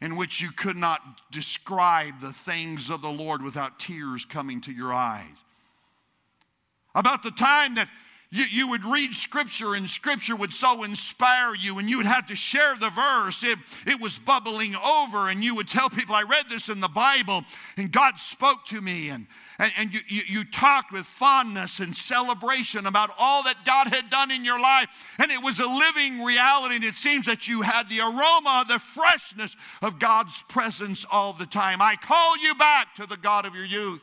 in 0.00 0.16
which 0.16 0.40
you 0.40 0.50
could 0.50 0.76
not 0.76 1.00
describe 1.30 2.20
the 2.20 2.32
things 2.32 2.90
of 2.90 3.02
the 3.02 3.10
Lord 3.10 3.42
without 3.42 3.78
tears 3.78 4.24
coming 4.24 4.60
to 4.62 4.72
your 4.72 4.92
eyes. 4.94 5.26
About 6.94 7.22
the 7.22 7.30
time 7.30 7.74
that 7.76 7.88
you, 8.32 8.44
you 8.44 8.68
would 8.68 8.84
read 8.84 9.14
scripture 9.14 9.74
and 9.74 9.88
scripture 9.88 10.36
would 10.36 10.52
so 10.52 10.84
inspire 10.84 11.54
you 11.54 11.78
and 11.78 11.90
you 11.90 11.96
would 11.96 12.06
have 12.06 12.26
to 12.26 12.36
share 12.36 12.76
the 12.76 12.90
verse 12.90 13.42
it, 13.42 13.58
it 13.86 14.00
was 14.00 14.18
bubbling 14.18 14.76
over 14.76 15.28
and 15.28 15.42
you 15.42 15.56
would 15.56 15.66
tell 15.66 15.90
people 15.90 16.14
i 16.14 16.22
read 16.22 16.44
this 16.48 16.68
in 16.68 16.78
the 16.78 16.88
bible 16.88 17.42
and 17.76 17.90
god 17.90 18.18
spoke 18.18 18.64
to 18.64 18.80
me 18.80 19.08
and, 19.08 19.26
and, 19.60 19.72
and 19.76 19.94
you, 19.94 20.00
you, 20.08 20.22
you 20.26 20.44
talked 20.44 20.90
with 20.90 21.06
fondness 21.06 21.78
and 21.78 21.96
celebration 21.96 22.86
about 22.86 23.10
all 23.16 23.44
that 23.44 23.64
god 23.64 23.86
had 23.86 24.10
done 24.10 24.32
in 24.32 24.44
your 24.44 24.58
life 24.58 24.88
and 25.18 25.30
it 25.30 25.40
was 25.40 25.60
a 25.60 25.66
living 25.66 26.22
reality 26.24 26.74
and 26.74 26.84
it 26.84 26.94
seems 26.94 27.26
that 27.26 27.46
you 27.46 27.62
had 27.62 27.88
the 27.88 28.00
aroma 28.00 28.64
the 28.66 28.80
freshness 28.80 29.56
of 29.82 30.00
god's 30.00 30.42
presence 30.48 31.06
all 31.10 31.32
the 31.32 31.46
time 31.46 31.80
i 31.80 31.94
call 31.94 32.36
you 32.42 32.54
back 32.56 32.94
to 32.94 33.06
the 33.06 33.16
god 33.16 33.46
of 33.46 33.54
your 33.54 33.64
youth 33.64 34.02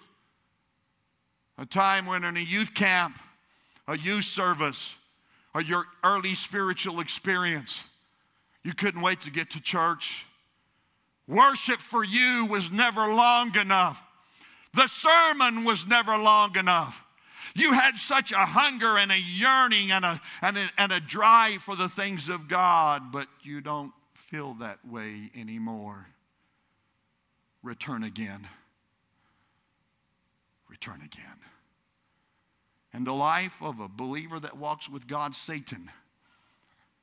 a 1.57 1.65
time 1.65 2.05
when 2.05 2.23
in 2.23 2.37
a 2.37 2.41
youth 2.41 2.73
camp 2.73 3.19
a 3.87 3.97
youth 3.97 4.25
service, 4.25 4.95
or 5.53 5.61
your 5.61 5.85
early 6.03 6.35
spiritual 6.35 6.99
experience. 6.99 7.83
You 8.63 8.73
couldn't 8.73 9.01
wait 9.01 9.21
to 9.21 9.31
get 9.31 9.51
to 9.51 9.61
church. 9.61 10.25
Worship 11.27 11.79
for 11.79 12.03
you 12.03 12.45
was 12.45 12.69
never 12.69 13.13
long 13.13 13.55
enough. 13.57 14.01
The 14.73 14.87
sermon 14.87 15.63
was 15.63 15.87
never 15.87 16.17
long 16.17 16.57
enough. 16.57 17.03
You 17.55 17.73
had 17.73 17.97
such 17.97 18.31
a 18.31 18.45
hunger 18.45 18.97
and 18.97 19.11
a 19.11 19.19
yearning 19.19 19.91
and 19.91 20.05
a, 20.05 20.21
and 20.41 20.57
a, 20.57 20.69
and 20.77 20.91
a 20.91 20.99
drive 20.99 21.63
for 21.63 21.75
the 21.75 21.89
things 21.89 22.29
of 22.29 22.47
God, 22.47 23.11
but 23.11 23.27
you 23.41 23.61
don't 23.61 23.93
feel 24.13 24.53
that 24.55 24.79
way 24.85 25.31
anymore. 25.35 26.07
Return 27.63 28.03
again. 28.03 28.47
Return 30.69 31.01
again. 31.03 31.39
And 32.93 33.05
the 33.05 33.13
life 33.13 33.61
of 33.61 33.79
a 33.79 33.87
believer 33.87 34.39
that 34.39 34.57
walks 34.57 34.89
with 34.89 35.07
God, 35.07 35.35
Satan, 35.35 35.89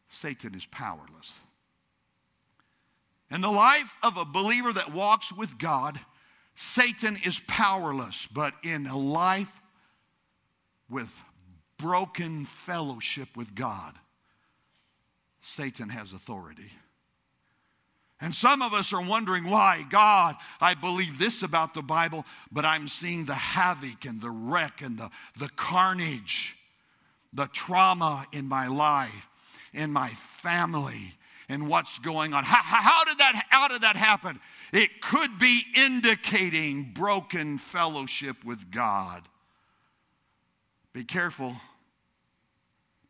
Satan 0.09 0.55
is 0.55 0.67
powerless. 0.67 1.39
In 3.31 3.41
the 3.41 3.51
life 3.51 3.97
of 4.03 4.17
a 4.17 4.25
believer 4.25 4.73
that 4.73 4.93
walks 4.93 5.33
with 5.33 5.59
God, 5.59 5.99
Satan 6.55 7.19
is 7.25 7.41
powerless. 7.47 8.29
But 8.33 8.55
in 8.63 8.87
a 8.87 8.97
life 8.97 9.53
with 10.89 11.11
broken 11.79 12.45
fellowship 12.45 13.37
with 13.37 13.55
God, 13.55 13.95
Satan 15.41 15.89
has 15.91 16.13
authority. 16.13 16.71
And 18.21 18.35
some 18.35 18.63
of 18.63 18.73
us 18.73 18.93
are 18.93 19.03
wondering 19.03 19.45
why, 19.45 19.85
God, 19.91 20.37
I 20.61 20.75
believe 20.75 21.19
this 21.19 21.43
about 21.43 21.75
the 21.75 21.83
Bible, 21.83 22.25
but 22.51 22.65
I'm 22.65 22.89
seeing 22.89 23.27
the 23.27 23.35
havoc 23.35 24.05
and 24.07 24.21
the 24.21 24.31
wreck 24.31 24.81
and 24.81 24.97
the, 24.97 25.11
the 25.39 25.51
carnage, 25.57 26.57
the 27.33 27.49
trauma 27.49 28.27
in 28.33 28.49
my 28.49 28.69
life, 28.69 29.29
in 29.75 29.93
my 29.93 30.09
family, 30.11 31.15
and 31.49 31.69
what's 31.69 31.99
going 31.99 32.33
on. 32.33 32.45
How, 32.45 32.61
how, 32.63 33.05
did 33.05 33.19
that, 33.19 33.45
how 33.51 33.69
did 33.69 33.83
that 33.83 33.97
happen? 33.97 34.41
It 34.73 35.01
could 35.01 35.39
be 35.39 35.63
indicating 35.75 36.93
broken 36.95 37.59
fellowship 37.59 38.45
with 38.45 38.71
God. 38.71 39.29
Be 40.93 41.05
careful. 41.05 41.57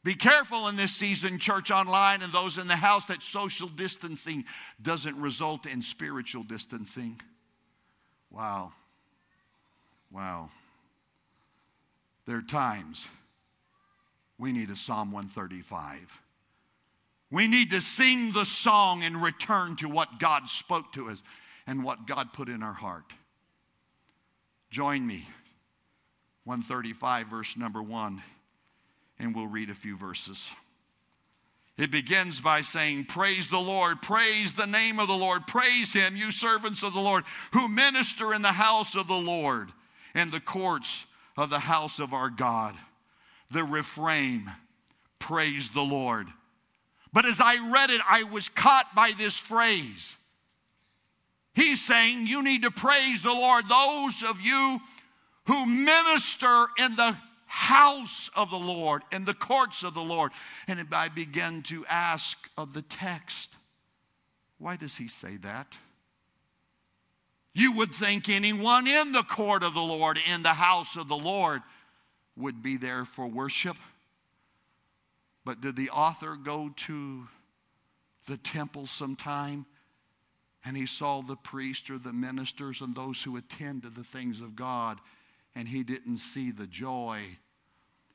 Be 0.02 0.14
careful 0.14 0.68
in 0.68 0.76
this 0.76 0.92
season, 0.92 1.38
church 1.38 1.70
online 1.70 2.22
and 2.22 2.32
those 2.32 2.58
in 2.58 2.66
the 2.66 2.76
house, 2.76 3.06
that 3.06 3.22
social 3.22 3.68
distancing 3.68 4.44
doesn't 4.82 5.16
result 5.16 5.66
in 5.66 5.80
spiritual 5.80 6.42
distancing. 6.42 7.20
Wow. 8.30 8.72
Wow. 10.10 10.50
There 12.26 12.36
are 12.36 12.42
times 12.42 13.06
we 14.38 14.52
need 14.52 14.70
a 14.70 14.76
Psalm 14.76 15.12
135 15.12 16.20
we 17.34 17.48
need 17.48 17.72
to 17.72 17.80
sing 17.80 18.30
the 18.30 18.44
song 18.44 19.02
and 19.02 19.20
return 19.20 19.74
to 19.74 19.88
what 19.88 20.20
God 20.20 20.46
spoke 20.46 20.92
to 20.92 21.10
us 21.10 21.20
and 21.66 21.82
what 21.82 22.06
God 22.06 22.32
put 22.32 22.48
in 22.48 22.62
our 22.62 22.72
heart. 22.72 23.12
Join 24.70 25.04
me, 25.04 25.26
135, 26.44 27.26
verse 27.26 27.56
number 27.56 27.82
one, 27.82 28.22
and 29.18 29.34
we'll 29.34 29.48
read 29.48 29.68
a 29.68 29.74
few 29.74 29.96
verses. 29.96 30.48
It 31.76 31.90
begins 31.90 32.38
by 32.38 32.60
saying, 32.60 33.06
Praise 33.06 33.48
the 33.48 33.58
Lord, 33.58 34.00
praise 34.00 34.54
the 34.54 34.68
name 34.68 35.00
of 35.00 35.08
the 35.08 35.16
Lord, 35.16 35.48
praise 35.48 35.92
Him, 35.92 36.14
you 36.14 36.30
servants 36.30 36.84
of 36.84 36.94
the 36.94 37.00
Lord, 37.00 37.24
who 37.52 37.66
minister 37.66 38.32
in 38.32 38.42
the 38.42 38.52
house 38.52 38.94
of 38.94 39.08
the 39.08 39.14
Lord, 39.14 39.72
and 40.14 40.30
the 40.30 40.38
courts 40.38 41.04
of 41.36 41.50
the 41.50 41.58
house 41.58 41.98
of 41.98 42.14
our 42.14 42.30
God. 42.30 42.76
The 43.50 43.64
refrain, 43.64 44.52
Praise 45.18 45.70
the 45.70 45.82
Lord. 45.82 46.28
But 47.14 47.25
as 47.26 47.40
I 47.40 47.56
read 47.73 47.90
it, 47.90 48.00
I 48.06 48.25
was 48.25 48.49
caught 48.49 48.92
by 48.92 49.12
this 49.16 49.38
phrase. 49.38 50.16
He's 51.54 51.80
saying, 51.80 52.26
You 52.26 52.42
need 52.42 52.62
to 52.62 52.73
praise 52.73 53.23
the 53.23 53.33
Lord, 53.33 53.68
those 53.68 54.25
of 54.25 54.40
you 54.40 54.80
who 55.47 55.64
minister 55.64 56.66
in 56.76 56.97
the 56.97 57.16
house 57.47 58.30
of 58.35 58.50
the 58.50 58.59
Lord, 58.59 59.02
in 59.12 59.25
the 59.25 59.33
courts 59.33 59.85
of 59.85 59.94
the 59.94 60.02
Lord. 60.02 60.33
And 60.66 60.85
I 60.92 61.09
began 61.09 61.62
to 61.64 61.87
ask 61.87 62.37
of 62.59 62.73
the 62.73 62.83
text, 62.83 63.54
why 64.59 64.75
does 64.75 64.97
he 64.97 65.06
say 65.06 65.37
that? 65.37 65.76
You 67.52 67.71
would 67.73 67.94
think 67.94 68.28
anyone 68.28 68.88
in 68.88 69.12
the 69.12 69.23
court 69.23 69.62
of 69.62 69.75
the 69.75 69.80
Lord, 69.80 70.18
in 70.28 70.42
the 70.42 70.49
house 70.49 70.97
of 70.97 71.06
the 71.06 71.16
Lord, 71.16 71.62
would 72.37 72.61
be 72.61 72.76
there 72.76 73.04
for 73.04 73.28
worship. 73.28 73.76
But 75.44 75.60
did 75.60 75.76
the 75.76 75.90
author 75.90 76.36
go 76.36 76.70
to 76.86 77.28
the 78.26 78.36
temple 78.36 78.86
sometime 78.86 79.66
and 80.64 80.76
he 80.76 80.86
saw 80.86 81.20
the 81.20 81.36
priest 81.36 81.90
or 81.90 81.98
the 81.98 82.12
ministers 82.12 82.80
and 82.80 82.94
those 82.94 83.22
who 83.22 83.36
attend 83.36 83.82
to 83.82 83.90
the 83.90 84.04
things 84.04 84.40
of 84.40 84.56
God 84.56 84.98
and 85.54 85.68
he 85.68 85.82
didn't 85.82 86.18
see 86.18 86.50
the 86.50 86.66
joy 86.66 87.22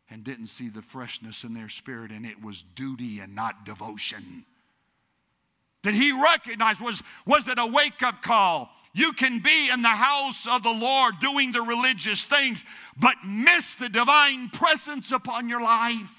and 0.10 0.24
didn't 0.24 0.48
see 0.48 0.70
the 0.70 0.82
freshness 0.82 1.44
in 1.44 1.54
their 1.54 1.70
spirit 1.70 2.12
and 2.12 2.26
it 2.26 2.44
was 2.44 2.64
duty 2.76 3.20
and 3.20 3.36
not 3.36 3.66
devotion? 3.66 4.46
Did 5.84 5.94
he 5.94 6.12
recognize, 6.12 6.82
was, 6.82 7.04
was 7.26 7.48
it 7.48 7.60
a 7.60 7.66
wake 7.66 8.04
up 8.04 8.22
call? 8.22 8.70
You 8.94 9.14
can 9.14 9.40
be 9.40 9.70
in 9.70 9.82
the 9.82 9.88
house 9.88 10.48
of 10.48 10.64
the 10.64 10.72
Lord 10.72 11.20
doing 11.22 11.52
the 11.52 11.62
religious 11.62 12.26
things, 12.26 12.66
but 12.98 13.16
miss 13.24 13.76
the 13.76 13.88
divine 13.88 14.50
presence 14.50 15.12
upon 15.12 15.48
your 15.48 15.62
life. 15.62 16.19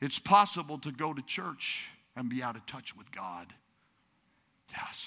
It's 0.00 0.18
possible 0.18 0.78
to 0.78 0.92
go 0.92 1.14
to 1.14 1.22
church 1.22 1.88
and 2.16 2.28
be 2.28 2.42
out 2.42 2.56
of 2.56 2.66
touch 2.66 2.96
with 2.96 3.10
God. 3.12 3.52
Yes. 4.70 5.06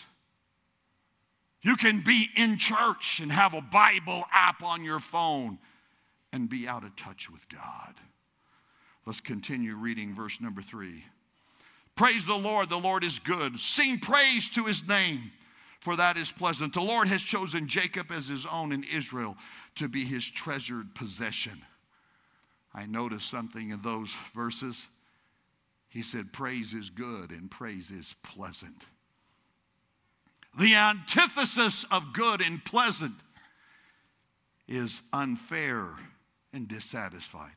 You 1.61 1.75
can 1.75 2.01
be 2.01 2.29
in 2.35 2.57
church 2.57 3.19
and 3.21 3.31
have 3.31 3.53
a 3.53 3.61
Bible 3.61 4.23
app 4.31 4.63
on 4.63 4.83
your 4.83 4.99
phone 4.99 5.59
and 6.31 6.49
be 6.49 6.67
out 6.67 6.83
of 6.83 6.95
touch 6.95 7.29
with 7.29 7.47
God. 7.49 7.95
Let's 9.05 9.19
continue 9.21 9.75
reading 9.75 10.13
verse 10.13 10.41
number 10.41 10.61
three. 10.61 11.03
Praise 11.95 12.25
the 12.25 12.35
Lord, 12.35 12.69
the 12.69 12.77
Lord 12.77 13.03
is 13.03 13.19
good. 13.19 13.59
Sing 13.59 13.99
praise 13.99 14.49
to 14.51 14.65
his 14.65 14.87
name, 14.87 15.31
for 15.79 15.95
that 15.95 16.15
is 16.15 16.31
pleasant. 16.31 16.73
The 16.73 16.81
Lord 16.81 17.07
has 17.07 17.21
chosen 17.21 17.67
Jacob 17.67 18.11
as 18.11 18.27
his 18.27 18.45
own 18.45 18.71
and 18.71 18.85
Israel 18.85 19.35
to 19.75 19.87
be 19.87 20.03
his 20.03 20.23
treasured 20.23 20.93
possession. 20.93 21.63
I 22.77 22.85
noticed 22.85 23.27
something 23.27 23.71
in 23.71 23.79
those 23.79 24.13
verses. 24.35 24.87
He 25.89 26.03
said, 26.03 26.31
Praise 26.31 26.75
is 26.75 26.91
good 26.91 27.31
and 27.31 27.49
praise 27.49 27.89
is 27.89 28.15
pleasant. 28.21 28.85
The 30.59 30.75
antithesis 30.75 31.85
of 31.89 32.13
good 32.13 32.39
and 32.39 32.63
pleasant 32.63 33.15
is 34.67 35.01
unfair 35.11 35.87
and 36.53 36.67
dissatisfied. 36.67 37.55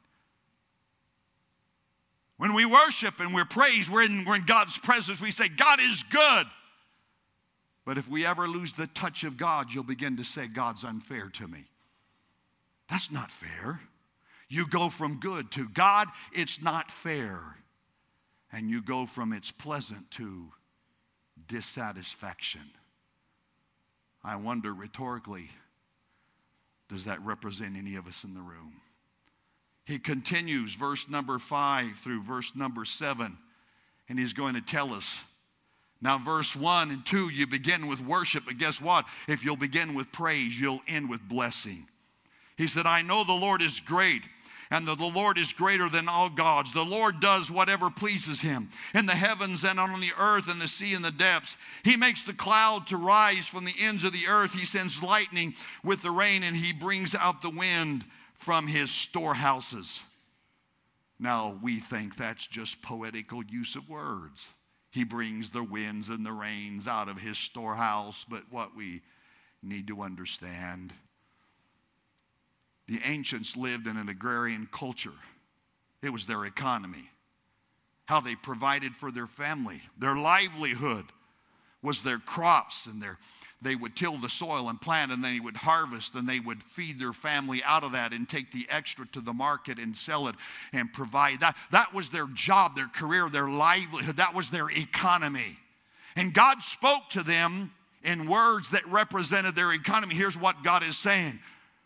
When 2.39 2.55
we 2.55 2.65
worship 2.65 3.21
and 3.21 3.35
we're 3.35 3.45
praised, 3.45 3.91
we're 3.91 4.05
in, 4.05 4.25
we're 4.25 4.37
in 4.37 4.47
God's 4.47 4.79
presence, 4.79 5.21
we 5.21 5.33
say, 5.33 5.51
God 5.51 5.81
is 5.81 6.03
good. 6.05 6.47
But 7.85 7.99
if 7.99 8.09
we 8.09 8.25
ever 8.25 8.49
lose 8.49 8.73
the 8.73 8.87
touch 8.87 9.25
of 9.25 9.37
God, 9.37 9.67
you'll 9.71 9.85
begin 9.85 10.17
to 10.17 10.25
say, 10.25 10.47
God's 10.47 10.83
unfair 10.83 11.29
to 11.29 11.47
me. 11.47 11.67
That's 12.89 13.11
not 13.11 13.31
fair. 13.31 13.81
You 14.51 14.67
go 14.67 14.91
from 14.91 15.21
good 15.21 15.53
to 15.53 15.69
God, 15.69 16.09
it's 16.33 16.61
not 16.61 16.91
fair. 16.91 17.39
And 18.53 18.69
you 18.69 18.83
go 18.83 19.07
from 19.07 19.33
it's 19.33 19.53
pleasant 19.53 20.11
to 20.13 20.49
dissatisfaction. 21.47 22.63
I 24.25 24.35
wonder 24.37 24.75
rhetorically, 24.75 25.51
does 26.89 27.05
that 27.05 27.25
represent 27.25 27.77
any 27.77 27.95
of 27.95 28.09
us 28.09 28.25
in 28.25 28.35
the 28.35 28.41
room? 28.41 28.81
He 29.85 30.01
continues, 30.01 30.75
verse 30.75 31.09
number 31.09 31.39
five 31.39 31.97
through 31.99 32.23
verse 32.23 32.53
number 32.57 32.85
seven, 32.85 33.39
and 34.09 34.19
he's 34.19 34.33
going 34.33 34.55
to 34.55 34.61
tell 34.61 34.93
us. 34.93 35.19
Now, 36.03 36.19
verse 36.19 36.57
one 36.57 36.91
and 36.91 37.07
two, 37.07 37.29
you 37.29 37.47
begin 37.47 37.87
with 37.87 38.01
worship, 38.01 38.45
but 38.47 38.59
guess 38.59 38.81
what? 38.81 39.05
If 39.29 39.45
you'll 39.45 39.57
begin 39.57 39.95
with 39.95 40.11
praise, 40.11 40.59
you'll 40.59 40.83
end 40.89 41.09
with 41.09 41.21
blessing. 41.29 41.87
He 42.57 42.67
said, 42.67 42.87
I 42.87 43.03
know 43.03 43.23
the 43.23 43.33
Lord 43.33 43.63
is 43.63 43.79
great 43.79 44.23
and 44.71 44.87
the 44.87 44.95
Lord 44.95 45.37
is 45.37 45.53
greater 45.53 45.89
than 45.89 46.09
all 46.09 46.31
gods. 46.31 46.73
The 46.73 46.85
Lord 46.85 47.21
does 47.21 47.51
whatever 47.51 47.91
pleases 47.91 48.41
him 48.41 48.71
in 48.95 49.07
the 49.07 49.17
heavens 49.17 49.65
and 49.65 49.81
on 49.81 50.01
the 50.01 50.13
earth 50.17 50.49
and 50.49 50.61
the 50.61 50.69
sea 50.69 50.95
and 50.95 51.05
the 51.05 51.11
depths. 51.11 51.57
He 51.83 51.97
makes 51.97 52.25
the 52.25 52.33
cloud 52.33 52.87
to 52.89 52.97
rise 52.97 53.49
from 53.49 53.65
the 53.65 53.75
ends 53.81 54.05
of 54.05 54.13
the 54.13 54.29
earth. 54.29 54.53
He 54.53 54.65
sends 54.65 55.03
lightning 55.03 55.55
with 55.83 56.03
the 56.03 56.13
rain 56.13 56.45
and 56.45 56.57
he 56.57 56.73
brings 56.73 57.17
out 57.17 57.43
the 57.43 57.51
wind 57.51 58.05
from 58.33 58.69
his 58.69 58.91
storehouses. 58.93 60.01
Now, 61.19 61.59
we 61.61 61.81
think 61.81 62.17
that's 62.17 62.47
just 62.47 62.81
poetical 62.81 63.43
use 63.45 63.75
of 63.75 63.89
words. 63.89 64.49
He 64.91 65.05
brings 65.05 65.51
the 65.51 65.63
winds 65.63 66.09
and 66.09 66.25
the 66.25 66.33
rains 66.33 66.89
out 66.89 67.09
of 67.09 67.21
his 67.21 67.37
storehouse, 67.37 68.25
but 68.29 68.45
what 68.51 68.75
we 68.77 69.03
need 69.63 69.89
to 69.89 70.01
understand 70.01 70.95
the 72.91 73.01
ancients 73.05 73.57
lived 73.57 73.87
in 73.87 73.97
an 73.97 74.09
agrarian 74.09 74.69
culture. 74.73 75.13
it 76.03 76.11
was 76.11 76.27
their 76.27 76.45
economy, 76.45 77.09
how 78.07 78.21
they 78.21 78.35
provided 78.35 78.97
for 78.97 79.13
their 79.13 79.29
family. 79.29 79.81
Their 79.97 80.17
livelihood 80.17 81.05
was 81.83 82.03
their 82.03 82.19
crops 82.19 82.87
and 82.87 83.01
their 83.01 83.19
they 83.63 83.77
would 83.77 83.95
till 83.95 84.17
the 84.17 84.31
soil 84.31 84.71
and 84.71 84.81
plant 84.81 85.13
and 85.13 85.23
then 85.23 85.35
they 85.35 85.41
would 85.41 85.59
harvest 85.59 86.15
and 86.15 86.27
they 86.27 86.41
would 86.41 86.63
feed 86.63 86.99
their 86.99 87.13
family 87.13 87.63
out 87.63 87.85
of 87.85 87.93
that 87.93 88.15
and 88.15 88.27
take 88.27 88.51
the 88.53 88.67
extra 88.71 89.07
to 89.09 89.21
the 89.21 89.35
market 89.35 89.79
and 89.79 89.95
sell 89.95 90.29
it 90.29 90.35
and 90.73 90.91
provide. 90.95 91.41
That 91.41 91.57
that 91.71 91.93
was 91.93 92.09
their 92.09 92.27
job 92.27 92.75
their 92.75 92.89
career 92.89 93.29
their 93.29 93.51
livelihood. 93.51 94.17
That 94.17 94.35
was 94.35 94.51
their 94.51 94.71
economy. 94.71 95.59
And 96.17 96.35
god 96.35 96.63
spoke 96.63 97.09
to 97.11 97.23
them 97.23 97.71
in 98.03 98.29
words 98.29 98.71
that 98.71 98.87
represented 98.89 99.55
their 99.55 99.73
economy. 99.73 100.15
Here's 100.15 100.37
what 100.37 100.65
god 100.65 100.83
is 100.83 100.99
saying 100.99 101.39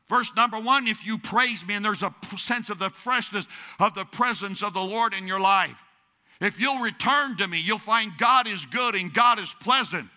Verse 0.08 0.30
number 0.36 0.60
one, 0.60 0.86
if 0.86 1.04
you 1.06 1.18
praise 1.18 1.66
me, 1.66 1.74
and 1.74 1.84
there's 1.84 2.02
a 2.02 2.14
sense 2.36 2.68
of 2.68 2.78
the 2.78 2.90
freshness 2.90 3.46
of 3.80 3.94
the 3.94 4.04
presence 4.04 4.62
of 4.62 4.74
the 4.74 4.80
Lord 4.80 5.14
in 5.14 5.26
your 5.26 5.40
life. 5.40 5.76
If 6.40 6.60
you'll 6.60 6.80
return 6.80 7.36
to 7.38 7.48
me, 7.48 7.60
you'll 7.60 7.78
find 7.78 8.12
God 8.18 8.46
is 8.46 8.66
good 8.66 8.94
and 8.94 9.14
God 9.14 9.38
is 9.38 9.54
pleasant. 9.60 10.08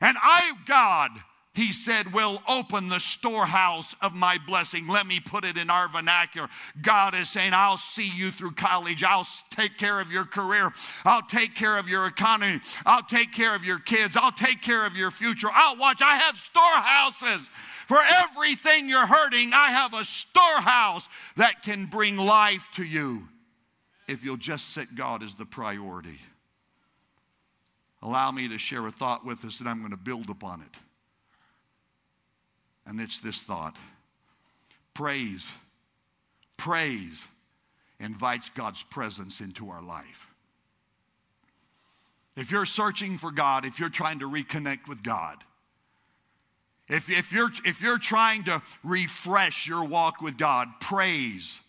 And 0.00 0.16
I, 0.20 0.52
God, 0.66 1.10
he 1.54 1.72
said, 1.72 2.12
will 2.12 2.42
open 2.48 2.88
the 2.88 3.00
storehouse 3.00 3.94
of 4.00 4.14
my 4.14 4.38
blessing. 4.46 4.86
Let 4.86 5.06
me 5.06 5.20
put 5.20 5.44
it 5.44 5.56
in 5.56 5.68
our 5.68 5.88
vernacular. 5.88 6.48
God 6.80 7.14
is 7.14 7.28
saying, 7.28 7.52
I'll 7.54 7.76
see 7.76 8.08
you 8.08 8.30
through 8.30 8.52
college. 8.52 9.02
I'll 9.02 9.26
take 9.50 9.76
care 9.76 10.00
of 10.00 10.12
your 10.12 10.24
career. 10.24 10.72
I'll 11.04 11.22
take 11.22 11.54
care 11.54 11.76
of 11.76 11.88
your 11.88 12.06
economy. 12.06 12.60
I'll 12.86 13.02
take 13.02 13.32
care 13.32 13.54
of 13.54 13.64
your 13.64 13.78
kids. 13.78 14.16
I'll 14.16 14.32
take 14.32 14.62
care 14.62 14.86
of 14.86 14.96
your 14.96 15.10
future. 15.10 15.48
I'll 15.52 15.76
watch. 15.76 16.02
I 16.02 16.16
have 16.16 16.36
storehouses. 16.36 17.50
For 17.90 17.98
everything 18.00 18.88
you're 18.88 19.04
hurting, 19.04 19.52
I 19.52 19.72
have 19.72 19.94
a 19.94 20.04
storehouse 20.04 21.08
that 21.34 21.64
can 21.64 21.86
bring 21.86 22.16
life 22.16 22.68
to 22.74 22.84
you 22.84 23.26
if 24.06 24.24
you'll 24.24 24.36
just 24.36 24.68
set 24.68 24.94
God 24.94 25.24
as 25.24 25.34
the 25.34 25.44
priority. 25.44 26.20
Allow 28.00 28.30
me 28.30 28.46
to 28.46 28.58
share 28.58 28.86
a 28.86 28.92
thought 28.92 29.26
with 29.26 29.44
us, 29.44 29.58
and 29.58 29.68
I'm 29.68 29.80
going 29.80 29.90
to 29.90 29.96
build 29.96 30.30
upon 30.30 30.60
it. 30.60 30.78
And 32.86 33.00
it's 33.00 33.18
this 33.18 33.42
thought 33.42 33.74
praise, 34.94 35.48
praise 36.56 37.24
invites 37.98 38.50
God's 38.50 38.84
presence 38.84 39.40
into 39.40 39.68
our 39.68 39.82
life. 39.82 40.28
If 42.36 42.52
you're 42.52 42.66
searching 42.66 43.18
for 43.18 43.32
God, 43.32 43.64
if 43.64 43.80
you're 43.80 43.88
trying 43.88 44.20
to 44.20 44.30
reconnect 44.30 44.86
with 44.86 45.02
God, 45.02 45.42
if, 46.90 47.08
if, 47.08 47.32
you're, 47.32 47.50
if 47.64 47.80
you're 47.80 47.98
trying 47.98 48.44
to 48.44 48.60
refresh 48.82 49.66
your 49.66 49.84
walk 49.84 50.20
with 50.20 50.36
God, 50.36 50.68
praise 50.80 51.60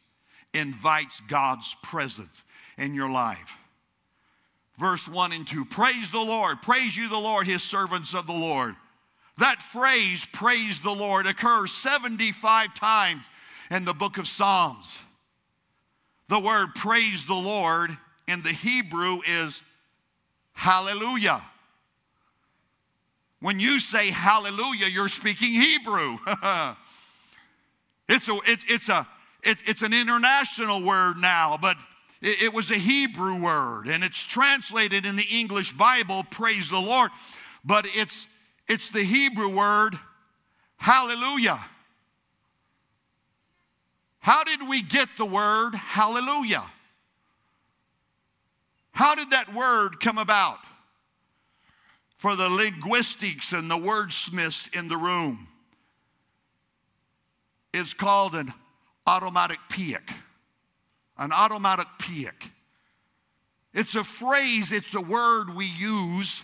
invites 0.53 1.21
God's 1.21 1.75
presence 1.83 2.43
in 2.77 2.93
your 2.93 3.09
life. 3.09 3.55
Verse 4.79 5.07
1 5.07 5.31
and 5.31 5.47
2 5.47 5.65
Praise 5.65 6.09
the 6.09 6.19
Lord, 6.19 6.61
praise 6.63 6.97
you, 6.97 7.07
the 7.07 7.17
Lord, 7.17 7.45
his 7.45 7.61
servants 7.61 8.15
of 8.15 8.25
the 8.25 8.33
Lord. 8.33 8.75
That 9.37 9.61
phrase, 9.61 10.25
praise 10.25 10.79
the 10.79 10.91
Lord, 10.91 11.27
occurs 11.27 11.71
75 11.71 12.73
times 12.73 13.29
in 13.69 13.85
the 13.85 13.93
book 13.93 14.17
of 14.17 14.27
Psalms. 14.27 14.97
The 16.27 16.39
word 16.39 16.75
praise 16.75 17.25
the 17.25 17.33
Lord 17.33 17.95
in 18.27 18.41
the 18.41 18.49
Hebrew 18.49 19.21
is 19.27 19.61
hallelujah. 20.53 21.43
When 23.41 23.59
you 23.59 23.79
say 23.79 24.11
hallelujah, 24.11 24.85
you're 24.85 25.09
speaking 25.09 25.49
Hebrew. 25.49 26.17
it's, 28.07 28.29
a, 28.29 28.39
it's, 28.45 28.63
it's, 28.69 28.87
a, 28.87 29.07
it, 29.43 29.57
it's 29.65 29.81
an 29.81 29.93
international 29.93 30.83
word 30.83 31.17
now, 31.17 31.57
but 31.59 31.75
it, 32.21 32.43
it 32.43 32.53
was 32.53 32.69
a 32.69 32.77
Hebrew 32.77 33.41
word, 33.41 33.87
and 33.87 34.03
it's 34.03 34.21
translated 34.23 35.07
in 35.07 35.15
the 35.15 35.25
English 35.29 35.71
Bible, 35.71 36.23
praise 36.29 36.69
the 36.69 36.79
Lord, 36.79 37.09
but 37.65 37.87
it's, 37.95 38.27
it's 38.67 38.89
the 38.89 39.03
Hebrew 39.03 39.49
word 39.49 39.97
hallelujah. 40.77 41.65
How 44.19 44.43
did 44.43 44.67
we 44.67 44.83
get 44.83 45.09
the 45.17 45.25
word 45.25 45.73
hallelujah? 45.73 46.63
How 48.91 49.15
did 49.15 49.31
that 49.31 49.51
word 49.51 49.99
come 49.99 50.19
about? 50.19 50.59
For 52.21 52.35
the 52.35 52.47
linguistics 52.47 53.51
and 53.51 53.69
the 53.69 53.75
wordsmiths 53.75 54.71
in 54.77 54.87
the 54.87 54.95
room. 54.95 55.47
It's 57.73 57.95
called 57.95 58.35
an 58.35 58.53
automatic 59.07 59.57
onomatopoeic. 59.71 60.13
An 61.17 61.31
automatic 61.31 61.87
onomatopoeic. 61.87 62.51
It's 63.73 63.95
a 63.95 64.03
phrase, 64.03 64.71
it's 64.71 64.93
a 64.93 65.01
word 65.01 65.55
we 65.55 65.65
use 65.65 66.43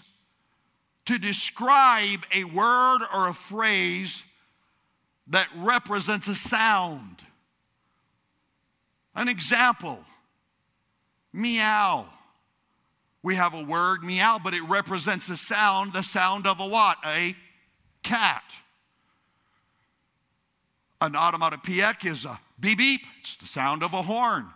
to 1.06 1.20
describe 1.20 2.22
a 2.34 2.44
word 2.46 3.02
or 3.14 3.28
a 3.28 3.34
phrase 3.34 4.24
that 5.28 5.48
represents 5.58 6.28
a 6.28 6.34
sound. 6.34 7.18
An 9.14 9.28
example 9.28 10.00
meow 11.32 12.08
we 13.24 13.36
have 13.36 13.54
a 13.54 13.64
word, 13.64 14.04
meow, 14.04 14.40
but 14.42 14.54
it 14.54 14.64
represents 14.64 15.28
the 15.28 15.38
sound, 15.38 15.94
the 15.94 16.04
sound 16.04 16.48
of 16.48 16.60
a 16.60 16.68
what? 16.68 16.98
A 17.06 17.36
cat. 18.04 18.44
An 21.02 21.16
onomatopoeic 21.16 22.06
is 22.06 22.26
a 22.26 22.40
beep 22.60 22.78
beep, 22.78 23.02
it's 23.20 23.36
the 23.38 23.48
sound 23.48 23.84
of 23.84 23.94
a 23.94 24.02
horn. 24.02 24.48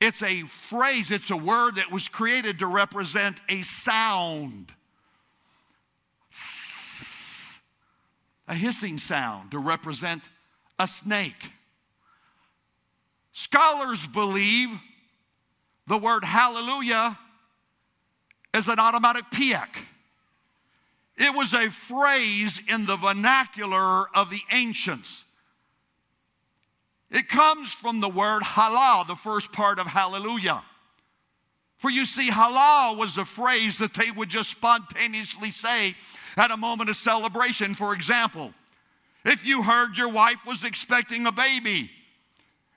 It's 0.00 0.22
a 0.22 0.42
phrase, 0.42 1.12
it's 1.12 1.30
a 1.30 1.36
word 1.36 1.76
that 1.76 1.92
was 1.92 2.08
created 2.08 2.58
to 2.58 2.66
represent 2.66 3.40
a 3.48 3.62
sound. 3.62 4.72
A 8.48 8.54
hissing 8.54 8.98
sound 8.98 9.52
to 9.52 9.58
represent 9.58 10.24
a 10.78 10.88
snake. 10.88 11.52
Scholars 13.32 14.06
believe 14.06 14.70
the 15.86 15.98
word 15.98 16.24
hallelujah 16.24 17.16
is 18.54 18.68
an 18.68 18.78
onomatopoeic. 18.78 19.86
It 21.16 21.34
was 21.34 21.54
a 21.54 21.70
phrase 21.70 22.60
in 22.68 22.86
the 22.86 22.96
vernacular 22.96 24.08
of 24.16 24.30
the 24.30 24.40
ancients. 24.50 25.24
It 27.10 27.28
comes 27.28 27.72
from 27.72 28.00
the 28.00 28.08
word 28.08 28.42
halal, 28.42 29.06
the 29.06 29.14
first 29.14 29.52
part 29.52 29.78
of 29.78 29.86
hallelujah. 29.86 30.62
For 31.76 31.90
you 31.90 32.04
see, 32.04 32.30
halal 32.30 32.96
was 32.96 33.18
a 33.18 33.24
phrase 33.24 33.78
that 33.78 33.92
they 33.94 34.10
would 34.10 34.28
just 34.28 34.50
spontaneously 34.50 35.50
say 35.50 35.96
at 36.36 36.50
a 36.50 36.56
moment 36.56 36.88
of 36.88 36.96
celebration. 36.96 37.74
For 37.74 37.92
example, 37.94 38.54
if 39.24 39.44
you 39.44 39.62
heard 39.62 39.98
your 39.98 40.08
wife 40.08 40.46
was 40.46 40.64
expecting 40.64 41.26
a 41.26 41.32
baby, 41.32 41.90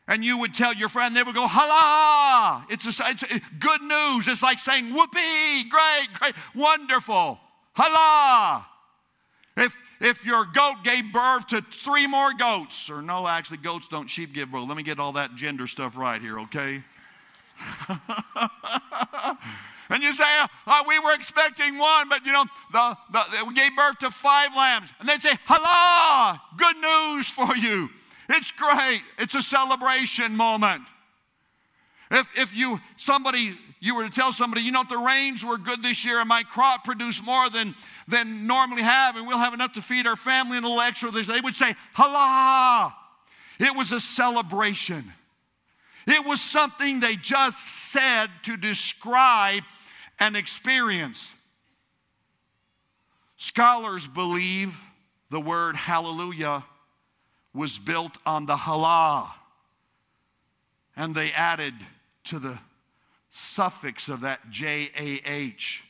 and 0.08 0.24
you 0.24 0.38
would 0.38 0.54
tell 0.54 0.74
your 0.74 0.90
friend, 0.90 1.16
they 1.16 1.24
would 1.24 1.36
go, 1.36 1.48
"Hala!" 1.48 2.66
It's, 2.70 2.86
a, 2.86 3.04
it's 3.10 3.24
a, 3.24 3.42
good 3.60 3.82
news. 3.82 4.28
It's 4.28 4.44
like 4.44 4.60
saying, 4.60 4.94
"Whoopee! 4.94 5.70
Great, 5.70 6.08
great, 6.20 6.36
wonderful! 6.54 7.40
Hala!" 7.74 8.68
If 9.58 9.76
if 10.00 10.26
your 10.26 10.46
goat 10.46 10.84
gave 10.84 11.14
birth 11.14 11.48
to 11.48 11.62
three 11.62 12.08
more 12.08 12.34
goats, 12.34 12.90
or 12.90 13.02
no, 13.02 13.28
actually, 13.28 13.58
goats 13.58 13.88
don't, 13.88 14.10
sheep 14.10 14.34
give 14.34 14.52
birth. 14.52 14.68
Let 14.68 14.78
me 14.78 14.84
get 14.84 15.00
all 15.00 15.14
that 15.14 15.36
gender 15.36 15.68
stuff 15.68 15.98
right 15.98 16.22
here, 16.22 16.40
okay? 16.42 16.84
and 19.90 20.04
you 20.04 20.14
say, 20.14 20.26
oh, 20.68 20.84
we 20.88 21.00
were 21.00 21.14
expecting 21.14 21.78
one, 21.78 22.10
but 22.10 22.26
you 22.26 22.34
know, 22.34 22.44
the, 22.74 22.98
the, 23.12 23.46
we 23.48 23.54
gave 23.54 23.76
birth 23.76 24.00
to 24.00 24.10
five 24.10 24.56
lambs. 24.56 24.92
And 25.00 25.08
they 25.08 25.18
say, 25.18 25.38
Hala! 25.46 26.42
Good 26.58 26.78
news 26.78 27.30
for 27.30 27.56
you. 27.56 27.90
It's 28.30 28.52
great. 28.52 29.02
It's 29.18 29.36
a 29.36 29.42
celebration 29.42 30.36
moment. 30.36 30.84
If, 32.12 32.30
if 32.38 32.56
you 32.56 32.80
somebody 32.98 33.58
you 33.80 33.96
were 33.96 34.04
to 34.04 34.10
tell 34.10 34.32
somebody, 34.32 34.62
you 34.62 34.72
know, 34.72 34.84
the 34.88 34.98
rains 34.98 35.46
were 35.46 35.58
good 35.58 35.84
this 35.84 36.06
year 36.06 36.20
and 36.20 36.28
my 36.28 36.44
crop 36.44 36.84
produced 36.84 37.24
more 37.24 37.50
than 37.50 37.76
than 38.08 38.48
normally 38.48 38.84
have, 38.84 39.16
and 39.16 39.28
we'll 39.28 39.38
have 39.38 39.54
enough 39.54 39.74
to 39.74 39.82
feed 39.82 40.08
our 40.08 40.16
family 40.16 40.58
and 40.58 40.66
a 40.66 40.70
little 40.70 40.82
extra. 40.82 41.12
They 41.12 41.42
would 41.42 41.56
say, 41.56 41.76
"Hala!" 41.94 42.96
It 43.60 43.76
was 43.76 43.92
a 43.92 44.00
celebration. 44.00 45.14
It 46.08 46.26
was 46.26 46.42
something 46.42 47.00
they 47.00 47.16
just 47.16 47.60
said 47.92 48.30
to 48.44 48.58
describe 48.58 49.64
an 50.20 50.36
experience. 50.36 51.34
Scholars 53.38 54.08
believe 54.08 54.78
the 55.32 55.40
word 55.40 55.76
hallelujah 55.76 56.64
was 57.56 57.80
built 57.80 58.18
on 58.26 58.46
the 58.46 58.56
halal. 58.56 59.30
And 60.96 61.16
they 61.16 61.32
added 61.32 61.74
to 62.26 62.38
the 62.38 62.60
suffix 63.30 64.08
of 64.08 64.22
that 64.22 64.52
J 64.52 64.92
A 64.98 65.22
H, 65.28 65.84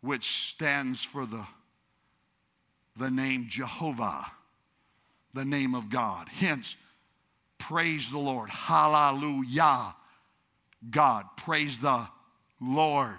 which 0.00 0.48
stands 0.50 1.02
for 1.02 1.26
the, 1.26 1.46
the 2.96 3.10
name 3.10 3.46
Jehovah, 3.48 4.30
the 5.34 5.44
name 5.44 5.74
of 5.74 5.90
God. 5.90 6.28
Hence, 6.28 6.76
Praise 7.62 8.10
the 8.10 8.18
Lord. 8.18 8.50
Hallelujah. 8.50 9.94
God, 10.90 11.26
praise 11.36 11.78
the 11.78 12.08
Lord. 12.60 13.18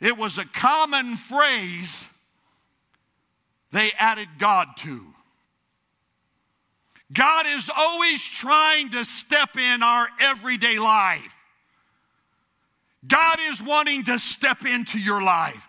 It 0.00 0.16
was 0.16 0.38
a 0.38 0.46
common 0.46 1.16
phrase 1.16 2.02
they 3.70 3.92
added 3.98 4.28
God 4.38 4.68
to. 4.78 5.04
God 7.12 7.46
is 7.46 7.70
always 7.74 8.24
trying 8.24 8.90
to 8.90 9.04
step 9.04 9.56
in 9.56 9.82
our 9.82 10.08
everyday 10.20 10.78
life. 10.78 11.34
God 13.06 13.38
is 13.48 13.62
wanting 13.62 14.04
to 14.04 14.18
step 14.18 14.64
into 14.64 14.98
your 14.98 15.22
life. 15.22 15.60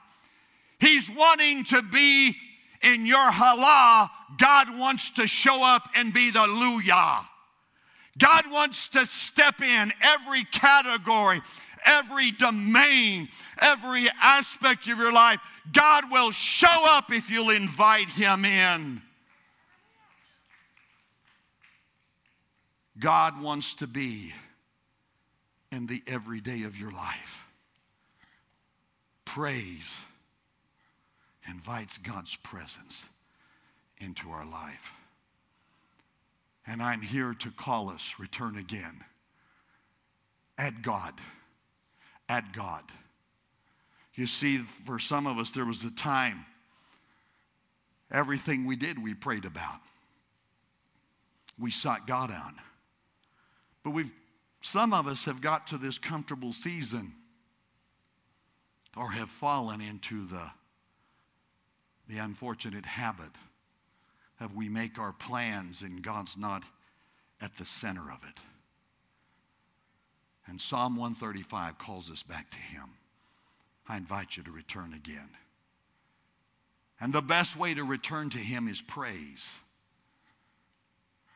He's 0.79 1.09
wanting 1.09 1.63
to 1.65 1.81
be 1.81 2.35
in 2.83 3.05
your 3.05 3.31
halah. 3.31 4.09
God 4.37 4.77
wants 4.77 5.11
to 5.11 5.27
show 5.27 5.63
up 5.63 5.89
and 5.95 6.13
be 6.13 6.31
the 6.31 6.39
luya. 6.39 7.25
God 8.17 8.51
wants 8.51 8.89
to 8.89 9.05
step 9.05 9.61
in 9.61 9.93
every 10.01 10.43
category, 10.43 11.41
every 11.85 12.31
domain, 12.31 13.29
every 13.59 14.09
aspect 14.21 14.87
of 14.87 14.97
your 14.97 15.13
life. 15.13 15.39
God 15.71 16.11
will 16.11 16.31
show 16.31 16.85
up 16.85 17.11
if 17.11 17.29
you'll 17.29 17.51
invite 17.51 18.09
Him 18.09 18.43
in. 18.43 19.01
God 23.01 23.41
wants 23.41 23.73
to 23.75 23.87
be 23.87 24.31
in 25.71 25.87
the 25.87 26.03
everyday 26.05 26.63
of 26.63 26.77
your 26.77 26.91
life. 26.91 27.45
Praise 29.25 29.89
invites 31.49 31.97
God's 31.97 32.35
presence 32.37 33.03
into 33.99 34.29
our 34.29 34.45
life. 34.45 34.93
And 36.67 36.81
I'm 36.81 37.01
here 37.01 37.33
to 37.39 37.49
call 37.49 37.89
us 37.89 38.15
return 38.19 38.55
again. 38.55 39.03
At 40.57 40.83
God. 40.83 41.15
At 42.29 42.53
God. 42.53 42.83
You 44.13 44.27
see, 44.27 44.59
for 44.59 44.99
some 44.99 45.25
of 45.25 45.39
us, 45.39 45.49
there 45.49 45.65
was 45.65 45.83
a 45.83 45.91
time 45.91 46.45
everything 48.11 48.65
we 48.65 48.75
did, 48.75 49.01
we 49.01 49.15
prayed 49.15 49.45
about. 49.45 49.79
We 51.57 51.71
sought 51.71 52.05
God 52.05 52.29
out. 52.29 52.53
But 53.83 53.91
we've, 53.91 54.11
some 54.61 54.93
of 54.93 55.07
us 55.07 55.25
have 55.25 55.41
got 55.41 55.67
to 55.67 55.77
this 55.77 55.97
comfortable 55.97 56.53
season 56.53 57.13
or 58.95 59.11
have 59.11 59.29
fallen 59.29 59.81
into 59.81 60.25
the, 60.25 60.51
the 62.07 62.17
unfortunate 62.17 62.85
habit 62.85 63.31
of 64.39 64.55
we 64.55 64.69
make 64.69 64.99
our 64.99 65.13
plans 65.13 65.81
and 65.81 66.01
God's 66.01 66.37
not 66.37 66.63
at 67.39 67.57
the 67.57 67.65
center 67.65 68.11
of 68.11 68.19
it. 68.27 68.39
And 70.47 70.59
Psalm 70.59 70.95
135 70.95 71.77
calls 71.77 72.11
us 72.11 72.23
back 72.23 72.49
to 72.51 72.57
Him. 72.57 72.89
I 73.87 73.97
invite 73.97 74.37
you 74.37 74.43
to 74.43 74.51
return 74.51 74.93
again. 74.93 75.29
And 76.99 77.13
the 77.13 77.21
best 77.21 77.57
way 77.57 77.73
to 77.73 77.83
return 77.83 78.29
to 78.31 78.37
Him 78.37 78.67
is 78.67 78.81
praise. 78.81 79.49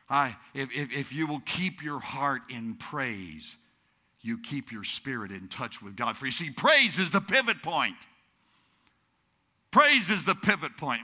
I, 0.08 0.36
if, 0.54 0.72
if, 0.74 0.92
if 0.92 1.12
you 1.12 1.26
will 1.26 1.40
keep 1.40 1.82
your 1.82 1.98
heart 1.98 2.42
in 2.48 2.74
praise, 2.74 3.56
you 4.20 4.38
keep 4.38 4.72
your 4.72 4.84
spirit 4.84 5.30
in 5.30 5.48
touch 5.48 5.82
with 5.82 5.96
God. 5.96 6.16
For 6.16 6.26
you 6.26 6.32
see, 6.32 6.50
praise 6.50 6.98
is 6.98 7.10
the 7.10 7.20
pivot 7.20 7.62
point. 7.62 7.96
Praise 9.70 10.10
is 10.10 10.24
the 10.24 10.34
pivot 10.34 10.76
point. 10.76 11.02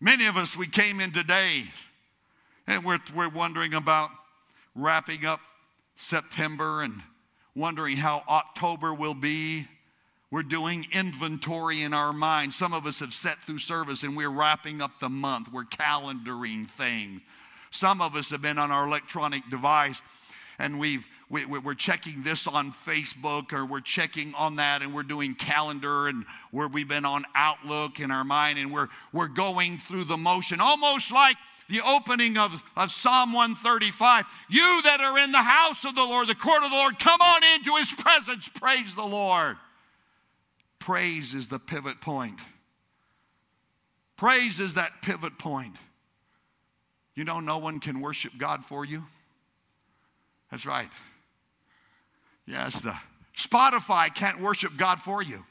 Many 0.00 0.26
of 0.26 0.36
us, 0.36 0.56
we 0.56 0.66
came 0.66 1.00
in 1.00 1.12
today 1.12 1.64
and 2.66 2.84
we're, 2.84 2.98
we're 3.14 3.28
wondering 3.28 3.74
about 3.74 4.10
wrapping 4.74 5.26
up 5.26 5.40
September 5.94 6.82
and 6.82 7.02
wondering 7.54 7.96
how 7.96 8.22
October 8.28 8.94
will 8.94 9.14
be. 9.14 9.66
We're 10.30 10.42
doing 10.42 10.86
inventory 10.92 11.82
in 11.82 11.92
our 11.92 12.12
mind. 12.12 12.54
Some 12.54 12.72
of 12.72 12.86
us 12.86 13.00
have 13.00 13.12
set 13.12 13.38
through 13.44 13.58
service 13.58 14.02
and 14.02 14.16
we're 14.16 14.30
wrapping 14.30 14.80
up 14.80 14.98
the 15.00 15.08
month. 15.08 15.52
We're 15.52 15.64
calendaring 15.64 16.68
things. 16.68 17.20
Some 17.70 18.00
of 18.00 18.16
us 18.16 18.30
have 18.30 18.42
been 18.42 18.58
on 18.58 18.70
our 18.70 18.86
electronic 18.86 19.48
device 19.48 20.02
and 20.58 20.78
we've 20.78 21.06
we, 21.30 21.44
are 21.44 21.74
checking 21.74 22.24
this 22.24 22.48
on 22.48 22.72
Facebook 22.72 23.52
or 23.52 23.64
we're 23.64 23.80
checking 23.80 24.34
on 24.34 24.56
that 24.56 24.82
and 24.82 24.92
we're 24.92 25.04
doing 25.04 25.36
calendar 25.36 26.08
and 26.08 26.24
where 26.50 26.66
we've 26.66 26.88
been 26.88 27.04
on 27.04 27.24
Outlook 27.36 28.00
in 28.00 28.10
our 28.10 28.24
mind 28.24 28.58
and 28.58 28.72
we're, 28.72 28.88
we're 29.12 29.28
going 29.28 29.78
through 29.78 30.04
the 30.04 30.16
motion, 30.16 30.60
almost 30.60 31.12
like 31.12 31.36
the 31.68 31.80
opening 31.82 32.36
of, 32.36 32.60
of 32.76 32.90
Psalm 32.90 33.32
135. 33.32 34.24
You 34.48 34.82
that 34.82 35.00
are 35.00 35.16
in 35.20 35.30
the 35.30 35.38
house 35.38 35.84
of 35.84 35.94
the 35.94 36.02
Lord, 36.02 36.26
the 36.26 36.34
court 36.34 36.64
of 36.64 36.70
the 36.70 36.76
Lord, 36.76 36.98
come 36.98 37.20
on 37.20 37.42
into 37.54 37.76
his 37.76 37.92
presence. 37.92 38.48
Praise 38.48 38.96
the 38.96 39.04
Lord. 39.04 39.56
Praise 40.80 41.32
is 41.32 41.46
the 41.46 41.60
pivot 41.60 42.00
point. 42.00 42.40
Praise 44.16 44.58
is 44.58 44.74
that 44.74 45.00
pivot 45.00 45.38
point. 45.38 45.76
You 47.14 47.24
know, 47.24 47.40
no 47.40 47.58
one 47.58 47.80
can 47.80 48.00
worship 48.00 48.32
God 48.38 48.64
for 48.64 48.84
you. 48.84 49.04
That's 50.50 50.66
right. 50.66 50.90
Yes, 52.46 52.80
the 52.80 52.96
Spotify 53.36 54.14
can't 54.14 54.40
worship 54.40 54.76
God 54.76 55.00
for 55.00 55.22
you. 55.22 55.44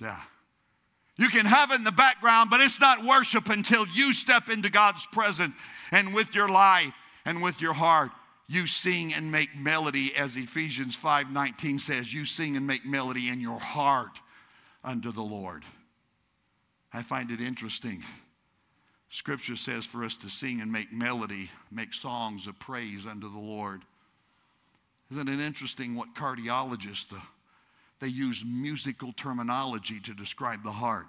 Yeah. 0.00 0.20
You 1.16 1.28
can 1.28 1.46
have 1.46 1.70
it 1.70 1.76
in 1.76 1.84
the 1.84 1.92
background, 1.92 2.50
but 2.50 2.60
it's 2.60 2.80
not 2.80 3.04
worship 3.04 3.48
until 3.48 3.86
you 3.86 4.12
step 4.12 4.48
into 4.48 4.68
God's 4.68 5.06
presence 5.06 5.54
and 5.92 6.12
with 6.12 6.34
your 6.34 6.48
life 6.48 6.92
and 7.24 7.40
with 7.40 7.60
your 7.60 7.72
heart. 7.72 8.10
You 8.48 8.66
sing 8.66 9.14
and 9.14 9.30
make 9.30 9.56
melody, 9.56 10.14
as 10.16 10.36
Ephesians 10.36 10.96
5:19 10.96 11.78
says, 11.78 12.12
you 12.12 12.24
sing 12.24 12.56
and 12.56 12.66
make 12.66 12.84
melody 12.84 13.28
in 13.28 13.40
your 13.40 13.60
heart 13.60 14.20
unto 14.82 15.12
the 15.12 15.22
Lord. 15.22 15.64
I 16.92 17.02
find 17.02 17.30
it 17.30 17.40
interesting. 17.40 18.02
Scripture 19.14 19.54
says 19.54 19.86
for 19.86 20.02
us 20.02 20.16
to 20.16 20.28
sing 20.28 20.60
and 20.60 20.72
make 20.72 20.92
melody, 20.92 21.48
make 21.70 21.94
songs 21.94 22.48
of 22.48 22.58
praise 22.58 23.06
unto 23.06 23.30
the 23.30 23.38
Lord. 23.38 23.82
Isn't 25.12 25.28
it 25.28 25.38
interesting 25.38 25.94
what 25.94 26.16
cardiologists, 26.16 27.08
the, 27.10 27.22
they 28.00 28.08
use 28.08 28.42
musical 28.44 29.12
terminology 29.12 30.00
to 30.00 30.14
describe 30.14 30.64
the 30.64 30.72
heart. 30.72 31.06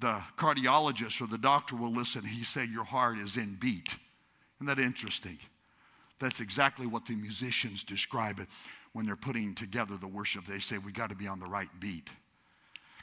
The 0.00 0.20
cardiologist 0.36 1.22
or 1.22 1.28
the 1.28 1.38
doctor 1.38 1.76
will 1.76 1.92
listen, 1.92 2.24
he 2.24 2.42
said, 2.42 2.68
Your 2.68 2.82
heart 2.82 3.18
is 3.18 3.36
in 3.36 3.54
beat. 3.54 3.94
Isn't 4.56 4.66
that 4.66 4.80
interesting? 4.80 5.38
That's 6.18 6.40
exactly 6.40 6.88
what 6.88 7.06
the 7.06 7.14
musicians 7.14 7.84
describe 7.84 8.40
it 8.40 8.48
when 8.92 9.06
they're 9.06 9.14
putting 9.14 9.54
together 9.54 9.96
the 9.96 10.08
worship. 10.08 10.46
They 10.46 10.58
say, 10.58 10.78
We 10.78 10.90
got 10.90 11.10
to 11.10 11.16
be 11.16 11.28
on 11.28 11.38
the 11.38 11.46
right 11.46 11.70
beat. 11.78 12.10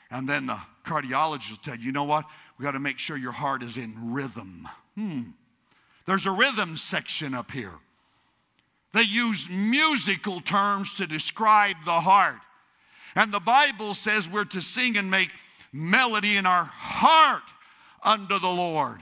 And 0.09 0.27
then 0.27 0.45
the 0.45 0.59
cardiologist 0.85 1.49
will 1.49 1.57
tell 1.57 1.75
you, 1.75 1.85
you 1.85 1.91
know 1.91 2.05
what? 2.05 2.25
We 2.57 2.63
got 2.63 2.71
to 2.71 2.79
make 2.79 2.99
sure 2.99 3.17
your 3.17 3.31
heart 3.33 3.61
is 3.61 3.77
in 3.77 4.13
rhythm. 4.13 4.67
Hmm. 4.95 5.21
There's 6.05 6.25
a 6.25 6.31
rhythm 6.31 6.77
section 6.77 7.33
up 7.33 7.51
here. 7.51 7.73
They 8.93 9.03
use 9.03 9.49
musical 9.49 10.39
terms 10.39 10.93
to 10.95 11.05
describe 11.05 11.75
the 11.85 11.99
heart. 11.99 12.39
And 13.15 13.33
the 13.33 13.39
Bible 13.39 13.93
says 13.93 14.29
we're 14.29 14.45
to 14.45 14.61
sing 14.61 14.97
and 14.97 15.11
make 15.11 15.29
melody 15.73 16.37
in 16.37 16.45
our 16.45 16.63
heart 16.63 17.43
unto 18.01 18.39
the 18.39 18.47
Lord. 18.47 18.99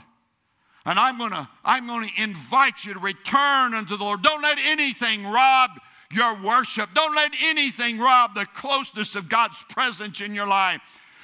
And 0.86 1.00
I'm 1.00 1.18
gonna, 1.18 1.50
I'm 1.64 1.88
gonna 1.88 2.10
invite 2.18 2.84
you 2.84 2.94
to 2.94 3.00
return 3.00 3.74
unto 3.74 3.98
the 3.98 4.04
Lord. 4.04 4.22
Don't 4.22 4.42
let 4.42 4.58
anything 4.60 5.26
rob 5.26 5.72
your 6.12 6.42
worship. 6.42 6.90
Don't 6.94 7.16
let 7.16 7.34
anything 7.42 8.00
rob 8.00 8.36
the 8.36 8.46
closeness 8.46 9.16
of 9.16 9.30
God's 9.30 9.64
presence 9.70 10.22
in 10.22 10.34
your 10.34 10.48
life. 10.48 10.82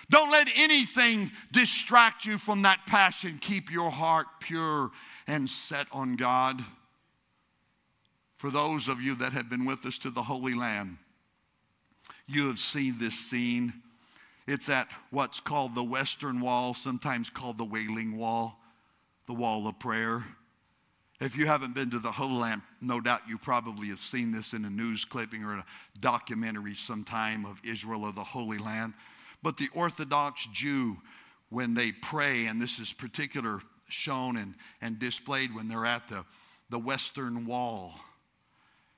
Don't 0.09 0.31
let 0.31 0.49
anything 0.55 1.31
distract 1.51 2.25
you 2.25 2.37
from 2.37 2.63
that 2.63 2.85
passion. 2.85 3.37
Keep 3.39 3.71
your 3.71 3.91
heart 3.91 4.27
pure 4.41 4.91
and 5.25 5.49
set 5.49 5.87
on 5.91 6.15
God. 6.17 6.63
For 8.35 8.51
those 8.51 8.87
of 8.87 9.01
you 9.01 9.15
that 9.15 9.33
have 9.33 9.49
been 9.49 9.65
with 9.65 9.85
us 9.85 9.97
to 9.99 10.09
the 10.09 10.23
Holy 10.23 10.53
Land, 10.53 10.97
you 12.27 12.47
have 12.47 12.59
seen 12.59 12.97
this 12.97 13.17
scene. 13.17 13.71
It's 14.47 14.67
at 14.67 14.89
what's 15.11 15.39
called 15.39 15.75
the 15.75 15.83
Western 15.83 16.41
Wall, 16.41 16.73
sometimes 16.73 17.29
called 17.29 17.57
the 17.57 17.63
Wailing 17.63 18.17
Wall, 18.17 18.59
the 19.27 19.33
Wall 19.33 19.67
of 19.67 19.79
Prayer. 19.79 20.25
If 21.21 21.37
you 21.37 21.45
haven't 21.45 21.75
been 21.75 21.91
to 21.91 21.99
the 21.99 22.11
Holy 22.11 22.33
Land, 22.33 22.63
no 22.81 22.99
doubt 22.99 23.21
you 23.29 23.37
probably 23.37 23.89
have 23.89 23.99
seen 23.99 24.31
this 24.31 24.53
in 24.53 24.65
a 24.65 24.71
news 24.71 25.05
clipping 25.05 25.43
or 25.43 25.53
a 25.53 25.65
documentary 25.99 26.73
sometime 26.73 27.45
of 27.45 27.61
Israel 27.63 28.05
or 28.05 28.11
the 28.11 28.23
Holy 28.23 28.57
Land. 28.57 28.95
But 29.43 29.57
the 29.57 29.69
Orthodox 29.75 30.47
Jew, 30.51 30.97
when 31.49 31.75
they 31.75 31.91
pray, 31.91 32.47
and 32.47 32.59
this 32.59 32.79
is 32.79 32.91
particular 32.91 33.61
shown 33.87 34.35
and, 34.35 34.55
and 34.81 34.97
displayed 34.97 35.53
when 35.53 35.67
they're 35.67 35.85
at 35.85 36.07
the, 36.07 36.25
the 36.71 36.79
Western 36.79 37.45
Wall, 37.45 37.93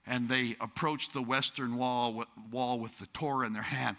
and 0.07 0.29
they 0.29 0.55
approach 0.61 1.11
the 1.11 1.21
Western 1.21 1.75
wall, 1.75 2.23
wall 2.49 2.79
with 2.79 2.97
the 2.99 3.07
Torah 3.07 3.47
in 3.47 3.51
their 3.51 3.63
hand, 3.63 3.97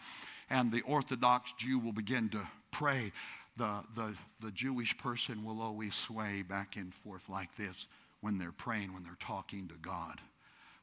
and 0.48 0.72
the 0.72 0.80
Orthodox 0.82 1.52
Jew 1.58 1.78
will 1.78 1.92
begin 1.92 2.30
to 2.30 2.48
pray. 2.70 3.12
the, 3.58 3.84
the, 3.94 4.14
the 4.40 4.50
Jewish 4.50 4.96
person 4.96 5.44
will 5.44 5.60
always 5.60 5.94
sway 5.94 6.40
back 6.40 6.76
and 6.76 6.94
forth 6.94 7.28
like 7.28 7.54
this 7.56 7.86
when 8.24 8.38
they're 8.38 8.52
praying, 8.52 8.94
when 8.94 9.02
they're 9.04 9.18
talking 9.20 9.68
to 9.68 9.74
God. 9.82 10.18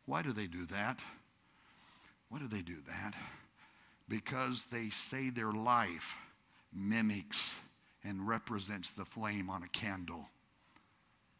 Why 0.06 0.21
do 0.21 0.32
they 0.32 0.45
do 0.45 0.67
that? 0.67 0.99
Why 2.30 2.38
do 2.38 2.47
they 2.47 2.62
do 2.62 2.75
that? 2.88 3.15
Because 4.08 4.65
they 4.65 4.89
say 4.89 5.32
their 5.32 5.51
life 5.51 6.17
mimics 6.71 7.49
and 8.04 8.27
represents 8.27 8.91
the 8.91 9.06
flame 9.06 9.49
on 9.49 9.63
a 9.63 9.67
candle. 9.69 10.27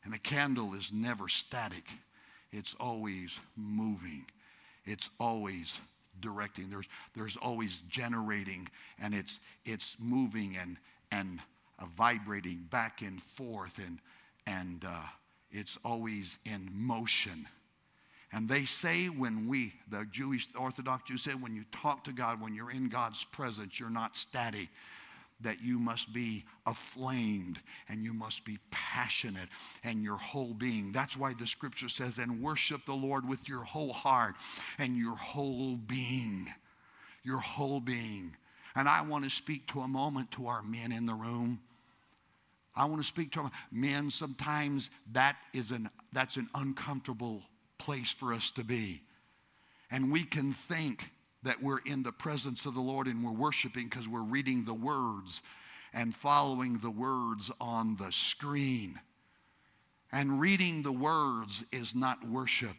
And 0.04 0.16
a 0.16 0.18
candle 0.18 0.74
is 0.74 0.92
never 0.92 1.30
static, 1.30 1.88
it's 2.52 2.74
always 2.80 3.40
moving, 3.56 4.26
it's 4.86 5.12
always 5.20 5.78
directing. 6.20 6.72
There's, 6.72 6.88
there's 7.16 7.38
always 7.38 7.84
generating, 7.92 8.68
and 9.00 9.14
it's, 9.14 9.40
it's 9.66 9.98
moving 10.00 10.58
and, 10.60 10.78
and 11.12 11.42
uh, 11.78 11.86
vibrating 11.96 12.66
back 12.72 13.04
and 13.04 13.22
forth, 13.22 13.78
and, 13.78 14.00
and 14.48 14.84
uh, 14.84 15.04
it's 15.52 15.78
always 15.84 16.38
in 16.46 16.70
motion. 16.74 17.48
And 18.34 18.48
they 18.48 18.64
say 18.64 19.08
when 19.08 19.48
we, 19.48 19.74
the 19.90 20.06
Jewish 20.10 20.48
Orthodox 20.58 21.04
Jews 21.04 21.24
say, 21.24 21.32
when 21.32 21.56
you 21.56 21.66
talk 21.72 22.06
to 22.06 22.14
God, 22.14 22.42
when 22.42 22.56
you're 22.56 22.72
in 22.72 22.88
God's 22.88 23.24
presence, 23.26 23.80
you're 23.80 23.90
not 23.90 24.16
static 24.16 24.70
that 25.44 25.62
you 25.62 25.80
must 25.80 26.14
be 26.14 26.46
aflamed 26.66 27.60
and 27.90 28.04
you 28.04 28.14
must 28.14 28.46
be 28.46 28.60
passionate 28.70 29.50
and 29.84 30.04
your 30.04 30.18
whole 30.18 30.54
being. 30.54 30.92
That's 30.92 31.18
why 31.18 31.34
the 31.34 31.48
scripture 31.48 31.90
says, 31.90 32.18
and 32.18 32.42
worship 32.42 32.86
the 32.86 32.94
Lord 32.94 33.28
with 33.28 33.50
your 33.50 33.64
whole 33.64 33.94
heart 33.94 34.36
and 34.78 34.96
your 34.96 35.16
whole 35.16 35.76
being. 35.76 36.48
Your 37.24 37.40
whole 37.40 37.80
being. 37.80 38.36
And 38.76 38.88
I 38.88 39.02
want 39.02 39.24
to 39.26 39.30
speak 39.30 39.68
to 39.74 39.82
a 39.82 39.88
moment 39.88 40.32
to 40.32 40.48
our 40.48 40.64
men 40.64 40.92
in 40.92 41.06
the 41.06 41.14
room. 41.14 41.60
I 42.76 42.86
want 42.86 43.02
to 43.02 43.08
speak 43.08 43.32
to 43.34 43.52
men. 43.72 44.10
Sometimes 44.10 44.90
that 45.12 45.38
is 45.54 45.72
an, 45.72 45.90
that's 46.14 46.38
an 46.38 46.50
uncomfortable 46.56 47.44
place 47.78 48.12
for 48.12 48.34
us 48.34 48.52
to 48.52 48.64
be. 48.64 49.02
And 49.90 50.12
we 50.12 50.24
can 50.24 50.54
think 50.54 51.10
that 51.44 51.62
we're 51.62 51.80
in 51.80 52.04
the 52.04 52.12
presence 52.12 52.66
of 52.66 52.74
the 52.74 52.82
Lord 52.82 53.08
and 53.08 53.24
we're 53.24 53.32
worshiping 53.32 53.90
because 53.90 54.08
we're 54.08 54.22
reading 54.22 54.64
the 54.64 54.74
words 54.74 55.42
and 55.94 56.16
following 56.16 56.80
the 56.80 56.92
words 56.92 57.52
on 57.60 57.98
the 57.98 58.12
screen. 58.12 59.00
And 60.12 60.40
reading 60.40 60.84
the 60.84 60.92
words 60.92 61.66
is 61.72 61.96
not 61.96 62.28
worship 62.28 62.76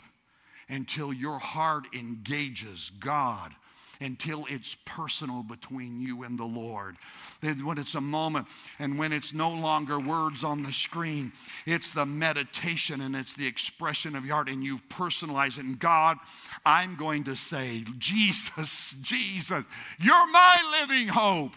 until 0.68 1.12
your 1.12 1.38
heart 1.38 1.87
engages 1.94 2.90
God 2.98 3.55
until 4.03 4.45
it's 4.49 4.77
personal 4.85 5.43
between 5.43 6.01
you 6.01 6.25
and 6.25 6.38
the 6.38 6.45
Lord. 6.45 6.97
When 7.41 7.79
it's 7.79 7.95
a 7.95 8.01
moment 8.01 8.47
and 8.79 8.99
when 8.99 9.12
it's 9.12 9.33
no 9.33 9.51
longer 9.51 9.99
words 9.99 10.45
on 10.45 10.62
the 10.62 10.73
screen, 10.73 11.33
it's 11.67 11.93
the 11.93 12.07
meditation 12.07 13.01
and 13.01 13.17
it's 13.17 13.35
the 13.35 13.47
expression 13.47 14.15
of 14.15 14.25
your 14.25 14.35
heart, 14.35 14.49
and 14.49 14.62
you've 14.62 14.88
personalized 14.88 15.59
it. 15.59 15.65
And 15.65 15.79
God, 15.79 16.19
I'm 16.65 16.97
going 16.97 17.25
to 17.25 17.37
say, 17.37 17.85
Jesus, 17.99 18.95
Jesus, 19.01 19.65
you're 19.99 20.31
my 20.31 20.79
living 20.81 21.09
hope. 21.09 21.53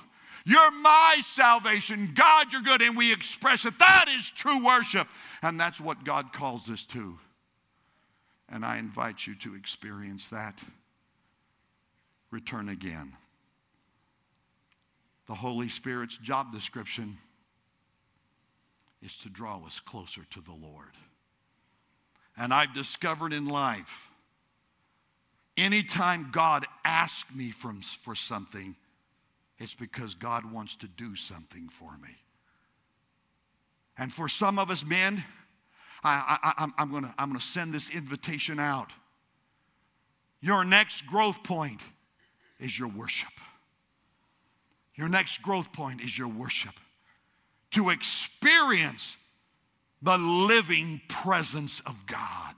You're 0.47 0.71
my 0.71 1.17
salvation. 1.23 2.11
God, 2.13 2.51
you're 2.51 2.61
good. 2.61 2.83
And 2.83 2.95
we 2.95 3.11
express 3.11 3.65
it. 3.65 3.79
That 3.79 4.05
is 4.15 4.29
true 4.29 4.63
worship. 4.63 5.07
And 5.41 5.59
that's 5.59 5.81
what 5.81 6.03
God 6.03 6.33
calls 6.33 6.69
us 6.69 6.85
to. 6.87 7.17
And 8.47 8.63
I 8.63 8.77
invite 8.77 9.25
you 9.25 9.33
to 9.37 9.55
experience 9.55 10.27
that 10.29 10.59
return 12.31 12.69
again. 12.69 13.13
The 15.27 15.35
Holy 15.35 15.69
Spirit's 15.69 16.17
job 16.17 16.51
description 16.51 17.17
is 19.01 19.17
to 19.17 19.29
draw 19.29 19.65
us 19.65 19.79
closer 19.79 20.21
to 20.31 20.41
the 20.41 20.53
Lord. 20.53 20.91
And 22.37 22.53
I've 22.53 22.73
discovered 22.73 23.33
in 23.33 23.45
life, 23.45 24.09
anytime 25.57 26.29
God 26.31 26.65
asks 26.83 27.33
me 27.33 27.51
from, 27.51 27.81
for 27.81 28.15
something, 28.15 28.75
it's 29.57 29.73
because 29.73 30.15
God 30.15 30.51
wants 30.51 30.75
to 30.77 30.87
do 30.87 31.15
something 31.15 31.69
for 31.69 31.97
me. 31.97 32.09
And 33.97 34.11
for 34.11 34.27
some 34.27 34.59
of 34.59 34.69
us 34.69 34.83
men, 34.83 35.23
I, 36.03 36.71
am 36.77 36.89
to 37.01 37.13
I'm 37.17 37.29
going 37.29 37.39
to 37.39 37.45
send 37.45 37.73
this 37.73 37.89
invitation 37.89 38.59
out. 38.59 38.91
Your 40.41 40.63
next 40.63 41.07
growth 41.07 41.43
point 41.43 41.81
is 42.59 42.77
your 42.77 42.87
worship. 42.87 43.31
Your 44.95 45.09
next 45.09 45.41
growth 45.41 45.73
point 45.73 46.01
is 46.01 46.17
your 46.17 46.27
worship. 46.27 46.73
To 47.71 47.89
experience 47.89 49.17
the 50.01 50.17
living 50.17 51.01
presence 51.07 51.81
of 51.85 52.05
God. 52.05 52.55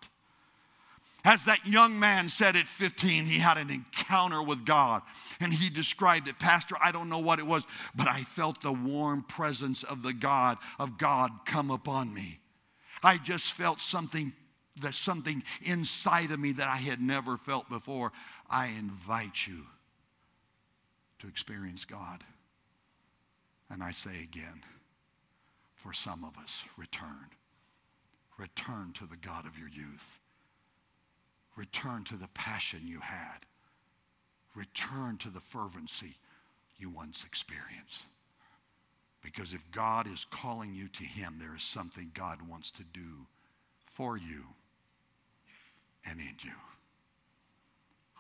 As 1.23 1.45
that 1.45 1.65
young 1.65 1.99
man 1.99 2.29
said 2.29 2.55
at 2.55 2.67
15, 2.67 3.25
he 3.25 3.39
had 3.39 3.57
an 3.57 3.69
encounter 3.69 4.41
with 4.41 4.65
God 4.65 5.01
and 5.39 5.51
he 5.51 5.69
described 5.69 6.27
it. 6.27 6.39
Pastor, 6.39 6.75
I 6.81 6.91
don't 6.91 7.09
know 7.09 7.19
what 7.19 7.39
it 7.39 7.45
was, 7.45 7.65
but 7.95 8.07
I 8.07 8.23
felt 8.23 8.61
the 8.61 8.71
warm 8.71 9.23
presence 9.23 9.83
of 9.83 10.03
the 10.03 10.13
God 10.13 10.57
of 10.79 10.97
God 10.97 11.31
come 11.45 11.71
upon 11.71 12.13
me. 12.13 12.39
I 13.03 13.17
just 13.17 13.53
felt 13.53 13.81
something 13.81 14.31
that 14.81 14.93
something 14.93 15.43
inside 15.63 16.31
of 16.31 16.39
me 16.39 16.51
that 16.53 16.67
I 16.67 16.77
had 16.77 17.01
never 17.01 17.35
felt 17.35 17.67
before. 17.67 18.11
I 18.49 18.67
invite 18.67 19.47
you 19.47 19.65
to 21.19 21.27
experience 21.27 21.85
God. 21.85 22.23
And 23.69 23.83
I 23.83 23.91
say 23.91 24.23
again, 24.23 24.63
for 25.75 25.93
some 25.93 26.23
of 26.23 26.37
us, 26.41 26.63
return. 26.77 27.31
Return 28.37 28.93
to 28.93 29.05
the 29.05 29.17
God 29.17 29.45
of 29.45 29.57
your 29.57 29.69
youth. 29.69 30.19
Return 31.55 32.03
to 32.05 32.15
the 32.15 32.29
passion 32.29 32.81
you 32.85 32.99
had. 32.99 33.45
Return 34.55 35.17
to 35.17 35.29
the 35.29 35.39
fervency 35.39 36.15
you 36.77 36.89
once 36.89 37.23
experienced. 37.23 38.03
Because 39.23 39.53
if 39.53 39.69
God 39.71 40.07
is 40.11 40.25
calling 40.29 40.73
you 40.73 40.87
to 40.89 41.03
Him, 41.03 41.37
there 41.39 41.55
is 41.55 41.63
something 41.63 42.11
God 42.13 42.47
wants 42.47 42.71
to 42.71 42.83
do 42.93 43.25
for 43.79 44.17
you 44.17 44.43
and 46.09 46.19
in 46.19 46.35
you. 46.43 46.51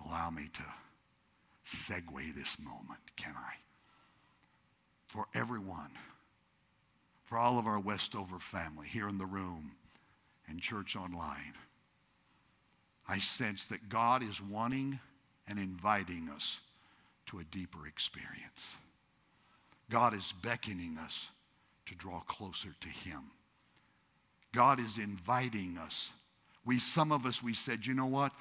Allow 0.05 0.31
me 0.31 0.49
to 0.53 0.63
segue 1.67 2.33
this 2.33 2.57
moment, 2.59 3.01
can 3.17 3.33
I? 3.35 3.53
For 5.07 5.25
everyone, 5.35 5.91
for 7.23 7.37
all 7.37 7.59
of 7.59 7.67
our 7.67 7.79
Westover 7.79 8.39
family 8.39 8.87
here 8.87 9.09
in 9.09 9.17
the 9.17 9.25
room 9.25 9.73
and 10.47 10.61
church 10.61 10.95
online, 10.95 11.53
I 13.07 13.19
sense 13.19 13.65
that 13.65 13.89
God 13.89 14.23
is 14.23 14.41
wanting 14.41 14.99
and 15.47 15.59
inviting 15.59 16.29
us 16.33 16.59
to 17.27 17.39
a 17.39 17.43
deeper 17.43 17.85
experience. 17.87 18.73
God 19.89 20.13
is 20.13 20.33
beckoning 20.41 20.97
us 20.97 21.27
to 21.85 21.95
draw 21.95 22.21
closer 22.21 22.69
to 22.79 22.89
Him. 22.89 23.31
God 24.53 24.79
is 24.79 24.97
inviting 24.97 25.77
us. 25.77 26.11
We, 26.65 26.79
some 26.79 27.11
of 27.11 27.25
us, 27.25 27.43
we 27.43 27.53
said, 27.53 27.85
you 27.85 27.93
know 27.93 28.07
what? 28.07 28.31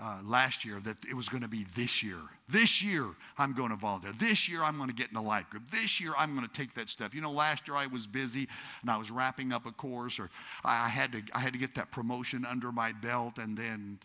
Uh, 0.00 0.18
last 0.24 0.64
year 0.64 0.80
that 0.84 0.96
it 1.08 1.14
was 1.14 1.28
going 1.28 1.42
to 1.42 1.48
be 1.48 1.66
this 1.74 2.02
year. 2.02 2.20
This 2.48 2.82
year, 2.82 3.06
I'm 3.36 3.52
going 3.52 3.70
to 3.70 3.76
volunteer. 3.76 4.12
This 4.12 4.48
year, 4.48 4.62
I'm 4.62 4.76
going 4.76 4.88
to 4.88 4.94
get 4.94 5.10
in 5.10 5.16
a 5.16 5.22
life 5.22 5.50
group. 5.50 5.70
This 5.70 6.00
year, 6.00 6.12
I'm 6.16 6.34
going 6.34 6.46
to 6.46 6.52
take 6.52 6.74
that 6.74 6.88
step. 6.88 7.14
You 7.14 7.20
know, 7.20 7.32
last 7.32 7.66
year 7.66 7.76
I 7.76 7.86
was 7.86 8.06
busy 8.06 8.48
and 8.80 8.90
I 8.90 8.96
was 8.96 9.10
wrapping 9.10 9.52
up 9.52 9.66
a 9.66 9.72
course, 9.72 10.18
or 10.18 10.30
I 10.64 10.88
had 10.88 11.12
to, 11.12 11.22
I 11.34 11.40
had 11.40 11.52
to 11.52 11.58
get 11.58 11.74
that 11.74 11.90
promotion 11.90 12.44
under 12.44 12.70
my 12.70 12.92
belt, 12.92 13.38
and 13.38 13.56
then 13.56 13.98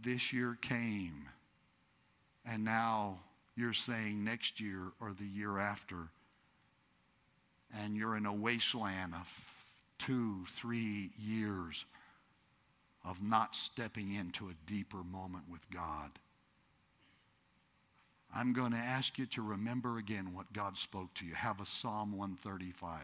this 0.00 0.32
year 0.32 0.58
came. 0.60 1.28
And 2.44 2.64
now 2.64 3.20
you're 3.56 3.72
saying 3.72 4.22
next 4.22 4.60
year 4.60 4.92
or 5.00 5.12
the 5.18 5.26
year 5.26 5.58
after, 5.58 5.96
and 7.74 7.96
you're 7.96 8.16
in 8.16 8.26
a 8.26 8.32
wasteland 8.32 9.14
of 9.14 9.52
two, 9.98 10.44
three 10.50 11.10
years 11.18 11.86
of 13.06 13.22
not 13.22 13.54
stepping 13.54 14.12
into 14.12 14.48
a 14.48 14.70
deeper 14.70 15.04
moment 15.04 15.44
with 15.50 15.70
God. 15.70 16.10
I'm 18.34 18.52
going 18.52 18.72
to 18.72 18.78
ask 18.78 19.16
you 19.16 19.26
to 19.26 19.42
remember 19.42 19.98
again 19.98 20.34
what 20.34 20.52
God 20.52 20.76
spoke 20.76 21.14
to 21.14 21.24
you. 21.24 21.34
Have 21.34 21.60
a 21.60 21.66
Psalm 21.66 22.10
135. 22.10 23.00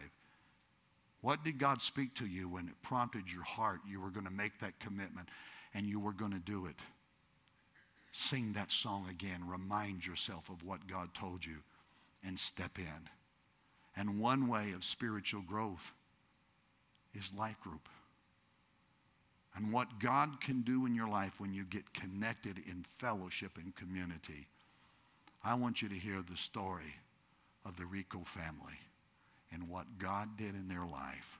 What 1.21 1.45
did 1.45 1.59
God 1.59 1.81
speak 1.81 2.17
to 2.17 2.27
you 2.27 2.49
when 2.49 2.67
it 2.67 2.83
prompted 2.83 3.33
your 3.33 3.45
heart? 3.45 3.81
You 3.88 4.01
were 4.01 4.11
going 4.11 4.27
to 4.27 4.33
make 4.33 4.59
that 4.59 4.81
commitment 4.81 5.29
and 5.73 5.87
you 5.87 6.01
were 6.01 6.12
going 6.12 6.33
to 6.33 6.38
do 6.41 6.67
it. 6.67 6.77
Sing 8.11 8.53
that 8.55 8.73
song 8.73 9.07
again. 9.09 9.47
Remind 9.47 10.05
yourself 10.05 10.51
of 10.51 10.65
what 10.65 10.88
God 10.88 11.15
told 11.15 11.47
you 11.47 11.59
and 12.25 12.38
step 12.38 12.79
in. 12.79 13.09
And 13.97 14.19
one 14.19 14.49
way 14.49 14.73
of 14.73 14.85
spiritual 14.85 15.43
growth 15.43 15.93
is 17.15 17.33
life 17.33 17.61
group 17.61 17.88
and 19.55 19.73
what 19.73 19.99
God 20.01 20.41
can 20.41 20.62
do 20.62 20.87
in 20.87 20.95
your 20.95 21.09
life 21.09 21.41
when 21.41 21.53
you 21.53 21.65
get 21.65 21.93
connected 21.95 22.59
in 22.69 22.83
fellowship 22.83 23.59
and 23.59 23.75
community. 23.75 24.47
I 25.45 25.55
want 25.55 25.83
you 25.83 25.88
to 25.88 25.95
hear 25.95 26.23
the 26.23 26.37
story 26.37 26.95
of 27.65 27.77
the 27.77 27.87
Rico 27.87 28.21
family. 28.25 28.79
and 29.53 29.69
what 29.69 29.87
God 29.99 30.37
did 30.37 30.55
in 30.55 30.69
their 30.69 30.87
life 30.87 31.38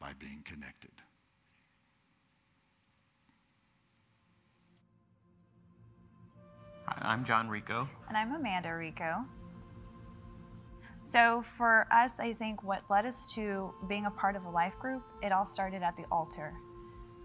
by 0.00 0.12
being 0.18 0.42
connected. 0.44 0.92
Hi, 6.86 6.98
I'm 7.12 7.24
John 7.24 7.48
Rico. 7.48 7.88
And 8.08 8.16
I'm 8.16 8.32
Amanda 8.34 8.74
Rico. 8.74 9.24
So, 11.02 11.42
for 11.56 11.86
us, 11.90 12.20
I 12.20 12.34
think 12.34 12.62
what 12.62 12.82
led 12.90 13.06
us 13.06 13.32
to 13.34 13.72
being 13.88 14.06
a 14.06 14.10
part 14.10 14.36
of 14.36 14.44
a 14.44 14.50
life 14.50 14.74
group, 14.78 15.02
it 15.22 15.32
all 15.32 15.46
started 15.46 15.82
at 15.82 15.96
the 15.96 16.04
altar. 16.12 16.52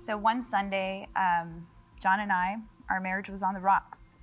So, 0.04 0.18
one 0.18 0.42
Sunday, 0.42 1.08
um, 1.16 1.66
John 2.02 2.20
and 2.20 2.30
I, 2.30 2.58
our 2.90 3.00
marriage 3.00 3.30
was 3.30 3.42
on 3.42 3.54
the 3.54 3.62
rocks. 3.62 4.18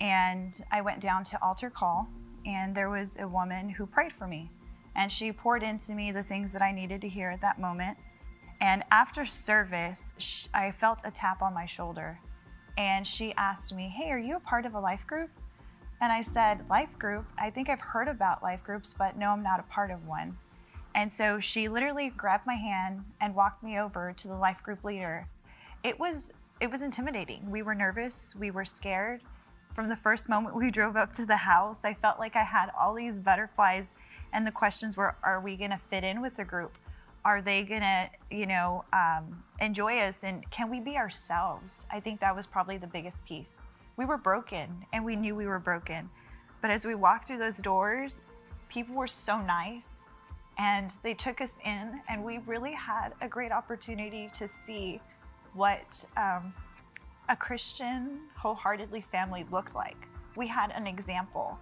And 0.00 0.58
I 0.70 0.80
went 0.80 1.00
down 1.00 1.22
to 1.24 1.44
altar 1.44 1.68
call, 1.68 2.08
and 2.46 2.74
there 2.74 2.88
was 2.88 3.18
a 3.20 3.28
woman 3.28 3.68
who 3.68 3.84
prayed 3.84 4.14
for 4.14 4.26
me. 4.26 4.50
And 4.96 5.12
she 5.12 5.30
poured 5.30 5.62
into 5.62 5.92
me 5.92 6.12
the 6.12 6.22
things 6.22 6.50
that 6.54 6.62
I 6.62 6.72
needed 6.72 7.02
to 7.02 7.10
hear 7.10 7.28
at 7.28 7.42
that 7.42 7.60
moment. 7.60 7.98
And 8.62 8.84
after 8.90 9.26
service, 9.26 10.48
I 10.54 10.72
felt 10.72 11.02
a 11.04 11.10
tap 11.10 11.42
on 11.42 11.52
my 11.52 11.66
shoulder. 11.66 12.18
And 12.78 13.06
she 13.06 13.34
asked 13.34 13.74
me, 13.74 13.92
Hey, 13.94 14.10
are 14.10 14.18
you 14.18 14.36
a 14.36 14.40
part 14.40 14.64
of 14.64 14.76
a 14.76 14.80
life 14.80 15.06
group? 15.06 15.28
And 16.00 16.10
I 16.10 16.22
said, 16.22 16.64
Life 16.70 16.98
group? 16.98 17.26
I 17.36 17.50
think 17.50 17.68
I've 17.68 17.80
heard 17.80 18.08
about 18.08 18.42
life 18.42 18.64
groups, 18.64 18.94
but 18.98 19.18
no, 19.18 19.28
I'm 19.28 19.42
not 19.42 19.60
a 19.60 19.64
part 19.64 19.90
of 19.90 20.06
one. 20.06 20.38
And 20.94 21.10
so 21.10 21.40
she 21.40 21.68
literally 21.68 22.10
grabbed 22.10 22.46
my 22.46 22.54
hand 22.54 23.04
and 23.20 23.34
walked 23.34 23.62
me 23.62 23.78
over 23.78 24.12
to 24.16 24.28
the 24.28 24.34
life 24.34 24.62
group 24.62 24.84
leader. 24.84 25.26
It 25.82 25.98
was 25.98 26.32
it 26.60 26.70
was 26.70 26.82
intimidating. 26.82 27.50
We 27.50 27.62
were 27.62 27.74
nervous, 27.74 28.36
we 28.38 28.50
were 28.50 28.64
scared. 28.64 29.22
From 29.74 29.88
the 29.88 29.96
first 29.96 30.28
moment 30.28 30.54
we 30.54 30.70
drove 30.78 30.96
up 30.96 31.12
to 31.14 31.26
the 31.26 31.36
house, 31.36 31.84
I 31.84 31.94
felt 31.94 32.18
like 32.18 32.36
I 32.36 32.44
had 32.44 32.70
all 32.78 32.94
these 32.94 33.18
butterflies 33.18 33.94
and 34.32 34.46
the 34.46 34.52
questions 34.52 34.96
were 34.96 35.16
are 35.22 35.40
we 35.40 35.56
going 35.56 35.70
to 35.70 35.80
fit 35.90 36.04
in 36.04 36.20
with 36.20 36.36
the 36.36 36.44
group? 36.44 36.76
Are 37.24 37.40
they 37.40 37.62
going 37.62 37.82
to, 37.82 38.10
you 38.30 38.46
know, 38.46 38.84
um, 38.92 39.42
enjoy 39.60 39.98
us 40.00 40.24
and 40.24 40.48
can 40.50 40.70
we 40.70 40.80
be 40.80 40.96
ourselves? 40.96 41.86
I 41.90 42.00
think 42.00 42.20
that 42.20 42.34
was 42.34 42.46
probably 42.46 42.78
the 42.78 42.86
biggest 42.86 43.24
piece 43.24 43.60
we 43.96 44.04
were 44.04 44.16
broken 44.16 44.84
and 44.92 45.04
we 45.04 45.16
knew 45.16 45.34
we 45.34 45.46
were 45.46 45.58
broken. 45.58 46.08
But 46.60 46.70
as 46.70 46.86
we 46.86 46.94
walked 46.94 47.26
through 47.26 47.38
those 47.38 47.58
doors, 47.58 48.26
people 48.68 48.94
were 48.94 49.06
so 49.06 49.40
nice 49.40 50.01
and 50.58 50.92
they 51.02 51.14
took 51.14 51.40
us 51.40 51.58
in, 51.64 52.00
and 52.08 52.22
we 52.22 52.38
really 52.46 52.72
had 52.72 53.10
a 53.20 53.28
great 53.28 53.52
opportunity 53.52 54.28
to 54.32 54.48
see 54.66 55.00
what 55.54 56.04
um, 56.16 56.52
a 57.28 57.36
Christian, 57.36 58.20
wholeheartedly 58.36 59.00
family 59.00 59.46
looked 59.50 59.74
like. 59.74 60.08
We 60.36 60.46
had 60.46 60.70
an 60.72 60.86
example. 60.86 61.58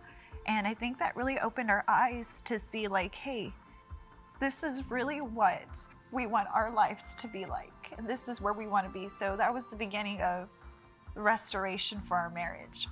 And 0.47 0.67
I 0.67 0.75
think 0.75 0.99
that 0.99 1.17
really 1.17 1.39
opened 1.39 1.71
our 1.71 1.85
eyes 1.87 2.41
to 2.43 2.59
see, 2.59 2.89
like, 2.89 3.15
hey, 3.15 3.53
this 4.41 4.63
is 4.63 4.89
really 4.91 5.21
what 5.21 5.87
we 6.13 6.27
want 6.27 6.49
our 6.55 6.73
lives 6.73 7.15
to 7.17 7.29
be 7.29 7.45
like. 7.45 7.93
And 7.97 8.09
this 8.09 8.29
is 8.29 8.41
where 8.41 8.53
we 8.53 8.67
want 8.67 8.87
to 8.87 8.93
be. 8.93 9.09
So 9.09 9.37
that 9.37 9.53
was 9.53 9.67
the 9.67 9.77
beginning 9.77 10.21
of 10.23 10.49
restoration 11.15 12.01
for 12.07 12.17
our 12.17 12.31
marriage? 12.31 12.89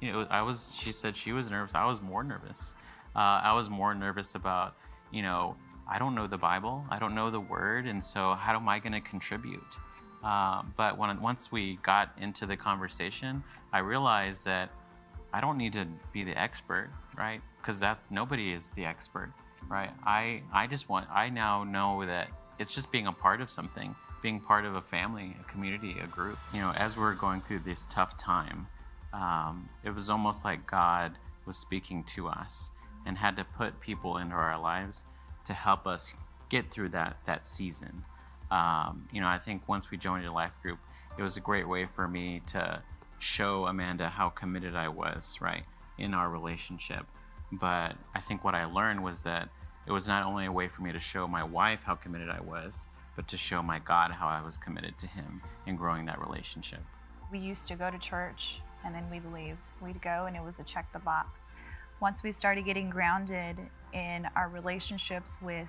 You 0.00 0.12
know, 0.12 0.26
I 0.30 0.42
was, 0.42 0.76
she 0.78 0.92
said 0.92 1.16
she 1.16 1.32
was 1.32 1.50
nervous. 1.50 1.74
I 1.74 1.86
was 1.86 2.00
more 2.00 2.22
nervous. 2.22 2.74
Uh, 3.14 3.40
I 3.42 3.52
was 3.54 3.70
more 3.70 3.94
nervous 3.94 4.34
about, 4.34 4.76
you 5.16 5.22
know, 5.22 5.56
I 5.90 5.98
don't 5.98 6.14
know 6.14 6.26
the 6.26 6.36
Bible, 6.36 6.84
I 6.90 6.98
don't 6.98 7.14
know 7.14 7.30
the 7.30 7.40
Word, 7.40 7.86
and 7.86 8.04
so 8.04 8.34
how 8.34 8.54
am 8.54 8.68
I 8.68 8.78
going 8.78 8.92
to 8.92 9.00
contribute? 9.00 9.78
Uh, 10.22 10.62
but 10.76 10.98
when 10.98 11.20
once 11.22 11.50
we 11.50 11.78
got 11.82 12.10
into 12.20 12.44
the 12.44 12.56
conversation, 12.56 13.42
I 13.72 13.78
realized 13.78 14.44
that 14.44 14.70
I 15.32 15.40
don't 15.40 15.56
need 15.56 15.72
to 15.72 15.86
be 16.12 16.22
the 16.22 16.38
expert, 16.38 16.90
right? 17.16 17.40
Because 17.58 17.80
that's 17.80 18.10
nobody 18.10 18.52
is 18.52 18.72
the 18.72 18.84
expert, 18.84 19.32
right? 19.68 19.90
I 20.04 20.42
I 20.52 20.66
just 20.66 20.88
want 20.90 21.08
I 21.10 21.30
now 21.30 21.64
know 21.64 22.04
that 22.04 22.28
it's 22.58 22.74
just 22.74 22.92
being 22.92 23.06
a 23.06 23.12
part 23.12 23.40
of 23.40 23.50
something 23.50 23.94
being 24.22 24.40
part 24.40 24.64
of 24.64 24.74
a 24.74 24.82
family, 24.82 25.36
a 25.40 25.44
community, 25.44 25.94
a 26.02 26.06
group. 26.06 26.38
You 26.52 26.60
know, 26.60 26.72
as 26.72 26.96
we 26.96 27.04
are 27.04 27.14
going 27.14 27.42
through 27.42 27.60
this 27.60 27.86
tough 27.86 28.16
time, 28.16 28.66
um, 29.12 29.68
it 29.84 29.94
was 29.94 30.10
almost 30.10 30.44
like 30.44 30.66
God 30.66 31.12
was 31.46 31.56
speaking 31.56 32.02
to 32.04 32.26
us 32.28 32.72
and 33.06 33.16
had 33.16 33.36
to 33.36 33.44
put 33.44 33.80
people 33.80 34.18
into 34.18 34.34
our 34.34 34.60
lives 34.60 35.06
to 35.46 35.54
help 35.54 35.86
us 35.86 36.14
get 36.48 36.70
through 36.70 36.90
that 36.90 37.16
that 37.24 37.46
season. 37.46 38.04
Um, 38.50 39.08
you 39.12 39.20
know, 39.20 39.28
I 39.28 39.38
think 39.38 39.68
once 39.68 39.90
we 39.90 39.96
joined 39.96 40.26
a 40.26 40.32
life 40.32 40.52
group, 40.62 40.78
it 41.16 41.22
was 41.22 41.36
a 41.36 41.40
great 41.40 41.68
way 41.68 41.86
for 41.86 42.06
me 42.06 42.42
to 42.48 42.82
show 43.18 43.66
Amanda 43.66 44.08
how 44.08 44.28
committed 44.28 44.76
I 44.76 44.88
was, 44.88 45.38
right, 45.40 45.64
in 45.98 46.14
our 46.14 46.28
relationship. 46.28 47.06
But 47.50 47.96
I 48.14 48.20
think 48.20 48.44
what 48.44 48.54
I 48.54 48.64
learned 48.66 49.02
was 49.02 49.22
that 49.22 49.48
it 49.86 49.92
was 49.92 50.06
not 50.06 50.24
only 50.24 50.46
a 50.46 50.52
way 50.52 50.68
for 50.68 50.82
me 50.82 50.92
to 50.92 51.00
show 51.00 51.26
my 51.26 51.44
wife 51.44 51.84
how 51.84 51.94
committed 51.94 52.28
I 52.28 52.40
was, 52.40 52.86
but 53.14 53.28
to 53.28 53.36
show 53.36 53.62
my 53.62 53.78
God 53.78 54.10
how 54.10 54.26
I 54.26 54.42
was 54.42 54.58
committed 54.58 54.98
to 54.98 55.06
Him 55.06 55.40
in 55.66 55.76
growing 55.76 56.06
that 56.06 56.20
relationship. 56.20 56.80
We 57.32 57.38
used 57.38 57.66
to 57.68 57.76
go 57.76 57.90
to 57.90 57.98
church 57.98 58.60
and 58.84 58.94
then 58.94 59.08
we'd 59.10 59.24
leave. 59.32 59.56
We'd 59.80 60.00
go 60.02 60.26
and 60.26 60.36
it 60.36 60.42
was 60.42 60.60
a 60.60 60.64
check 60.64 60.92
the 60.92 60.98
box. 60.98 61.50
Once 62.00 62.22
we 62.22 62.30
started 62.30 62.64
getting 62.64 62.90
grounded 62.90 63.56
in 63.94 64.28
our 64.36 64.48
relationships 64.48 65.38
with 65.40 65.68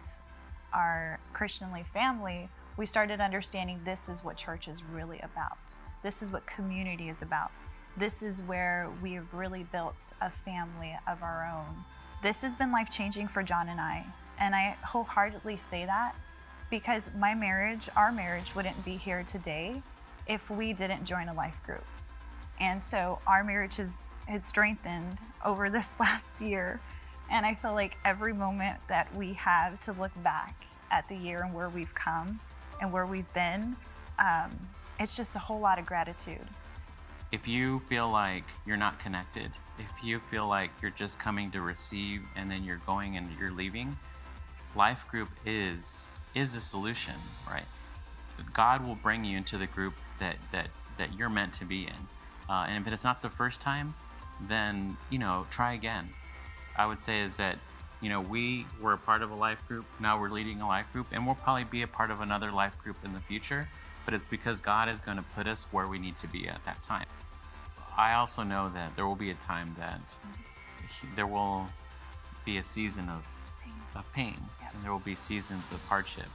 our 0.74 1.20
Christianly 1.34 1.86
family, 1.94 2.50
we 2.76 2.86
started 2.86 3.22
understanding 3.22 3.80
this 3.86 4.10
is 4.10 4.24
what 4.24 4.36
church 4.36 4.68
is 4.68 4.84
really 4.94 5.20
about. 5.20 5.58
This 6.04 6.22
is 6.22 6.30
what 6.30 6.46
community 6.46 7.10
is 7.10 7.22
about. 7.22 7.52
This 7.96 8.22
is 8.22 8.44
where 8.44 8.92
we 9.02 9.14
have 9.14 9.34
really 9.34 9.64
built 9.72 9.96
a 10.22 10.30
family 10.46 10.96
of 11.08 11.24
our 11.24 11.50
own. 11.52 11.84
This 12.22 12.42
has 12.42 12.56
been 12.56 12.72
life 12.72 12.90
changing 12.90 13.28
for 13.30 13.42
John 13.42 13.70
and 13.70 13.80
I. 13.80 14.06
And 14.40 14.54
I 14.54 14.76
wholeheartedly 14.84 15.58
say 15.58 15.86
that 15.86 16.14
because 16.70 17.10
my 17.18 17.34
marriage, 17.34 17.90
our 17.96 18.12
marriage, 18.12 18.54
wouldn't 18.54 18.84
be 18.84 18.98
here 18.98 19.26
today 19.32 19.82
if 20.28 20.48
we 20.50 20.74
didn't 20.74 21.06
join 21.06 21.30
a 21.30 21.34
life 21.34 21.58
group. 21.66 21.86
And 22.60 22.84
so 22.84 23.20
our 23.26 23.44
marriage 23.44 23.78
has, 23.78 24.07
has 24.28 24.46
strengthened 24.46 25.18
over 25.44 25.70
this 25.70 25.96
last 26.00 26.42
year. 26.42 26.80
And 27.30 27.46
I 27.46 27.56
feel 27.56 27.74
like 27.74 27.98
every 28.06 28.34
moment 28.34 28.78
that 28.88 29.14
we 29.18 29.34
have 29.34 29.80
to 29.82 29.94
look 29.94 30.12
back 30.24 30.66
at 30.92 31.08
the 31.10 31.16
year 31.16 31.40
and 31.44 31.54
where 31.54 31.70
we've 31.70 31.94
come 31.94 32.40
and 32.82 32.92
where 32.92 33.06
we've 33.06 33.32
been, 33.34 33.76
um, 34.20 34.50
it's 35.00 35.16
just 35.16 35.36
a 35.36 35.40
whole 35.40 35.60
lot 35.60 35.80
of 35.80 35.86
gratitude. 35.86 36.48
If 37.32 37.48
you 37.48 37.80
feel 37.90 38.10
like 38.10 38.46
you're 38.66 38.78
not 38.78 39.00
connected, 39.00 39.52
if 39.78 39.92
you 40.04 40.20
feel 40.32 40.48
like 40.48 40.72
you're 40.82 40.92
just 40.92 41.20
coming 41.20 41.52
to 41.52 41.62
receive 41.62 42.22
and 42.36 42.50
then 42.50 42.64
you're 42.64 42.82
going 42.86 43.18
and 43.18 43.28
you're 43.38 43.52
leaving, 43.52 43.96
life 44.76 45.06
group 45.10 45.30
is 45.46 46.12
is 46.36 46.56
a 46.56 46.62
solution, 46.62 47.16
right? 47.50 47.66
God 48.54 48.86
will 48.86 48.96
bring 48.96 49.26
you 49.26 49.38
into 49.38 49.58
the 49.58 49.68
group 49.68 49.94
that 50.20 50.38
that 50.52 50.70
that 50.98 51.14
you're 51.14 51.30
meant 51.30 51.54
to 51.54 51.66
be 51.66 51.84
in. 51.84 52.08
Uh, 52.50 52.66
and 52.70 52.86
if 52.86 52.92
it's 52.92 53.04
not 53.04 53.22
the 53.22 53.30
first 53.30 53.60
time, 53.60 53.94
then 54.42 54.98
you 55.10 55.20
know 55.20 55.46
try 55.50 55.74
again. 55.74 56.10
I 56.76 56.86
would 56.86 57.02
say 57.02 57.22
is 57.22 57.38
that 57.38 57.58
you 58.02 58.10
know 58.10 58.22
we 58.22 58.66
were 58.82 58.94
a 58.94 58.98
part 58.98 59.22
of 59.22 59.32
a 59.32 59.36
life 59.36 59.66
group. 59.68 59.86
Now 60.00 60.20
we're 60.20 60.30
leading 60.30 60.62
a 60.62 60.68
life 60.68 60.92
group, 60.94 61.08
and 61.12 61.26
we'll 61.26 61.36
probably 61.36 61.64
be 61.64 61.82
a 61.82 61.88
part 61.88 62.12
of 62.12 62.22
another 62.22 62.52
life 62.52 62.78
group 62.78 62.98
in 63.04 63.14
the 63.14 63.22
future. 63.22 63.68
But 64.06 64.14
it's 64.14 64.28
because 64.28 64.62
God 64.62 64.88
is 64.88 65.02
going 65.02 65.18
to 65.18 65.24
put 65.36 65.48
us 65.48 65.66
where 65.72 65.88
we 65.88 66.00
need 66.00 66.16
to 66.18 66.28
be 66.28 66.48
at 66.48 66.64
that 66.64 66.82
time. 66.82 67.08
I 67.98 68.14
also 68.14 68.44
know 68.44 68.72
that 68.74 68.96
there 68.96 69.06
will 69.06 69.16
be 69.16 69.32
a 69.32 69.36
time 69.36 69.76
that 69.78 70.18
he, 71.02 71.08
there 71.16 71.28
will 71.28 71.66
be 72.46 72.58
a 72.58 72.64
season 72.64 73.10
of 73.10 73.26
of 73.96 74.12
pain, 74.14 74.38
and 74.62 74.84
there 74.84 74.92
will 74.92 75.00
be 75.00 75.16
seasons 75.16 75.72
of 75.72 75.84
hardship. 75.86 76.30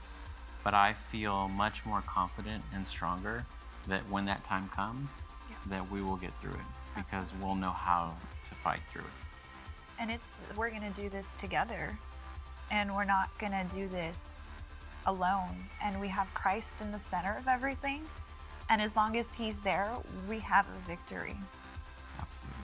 But 0.65 0.75
I 0.75 0.93
feel 0.93 1.49
much 1.49 1.85
more 1.87 2.03
confident 2.03 2.63
and 2.75 2.87
stronger 2.87 3.45
that 3.89 4.09
when 4.09 4.25
that 4.27 4.45
time 4.45 4.69
comes, 4.69 5.27
that 5.67 5.91
we 5.91 6.03
will 6.03 6.17
get 6.17 6.33
through 6.41 6.53
it 6.53 6.82
because 6.95 7.15
Absolutely. 7.15 7.47
we'll 7.47 7.57
know 7.57 7.71
how 7.71 8.15
to 8.45 8.55
fight 8.55 8.81
through 8.93 9.03
it. 9.03 10.01
And 10.01 10.11
it's 10.11 10.39
we're 10.57 10.71
going 10.71 10.93
to 10.93 11.01
do 11.01 11.09
this 11.09 11.27
together, 11.39 11.97
and 12.71 12.95
we're 12.95 13.05
not 13.05 13.31
going 13.39 13.53
to 13.53 13.67
do 13.75 13.89
this 13.89 14.51
alone. 15.07 15.55
And 15.83 16.01
we 16.01 16.09
have 16.09 16.33
Christ 16.35 16.81
in 16.81 16.93
the 16.93 17.01
center 17.11 17.37
of 17.39 17.49
everything. 17.49 18.03
And 18.71 18.81
as 18.81 18.97
long 18.97 19.17
as 19.17 19.33
He's 19.35 19.59
there, 19.61 19.93
we 20.29 20.39
have 20.41 20.67
a 20.67 20.89
victory. 20.89 21.37
Absolutely. 22.21 22.59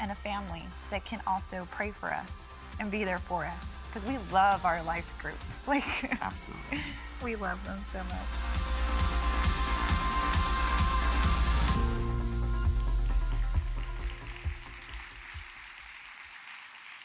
And 0.00 0.10
a 0.10 0.16
family 0.16 0.64
that 0.90 1.04
can 1.04 1.20
also 1.26 1.66
pray 1.70 1.90
for 1.90 2.12
us 2.12 2.42
and 2.80 2.90
be 2.90 3.04
there 3.04 3.18
for 3.18 3.44
us 3.44 3.76
because 3.92 4.08
we 4.08 4.18
love 4.32 4.64
our 4.64 4.82
life 4.82 5.12
group. 5.20 5.34
Like, 5.68 6.20
absolutely, 6.20 6.80
we 7.24 7.36
love 7.36 7.64
them 7.64 7.78
so 7.92 7.98
much. 7.98 8.71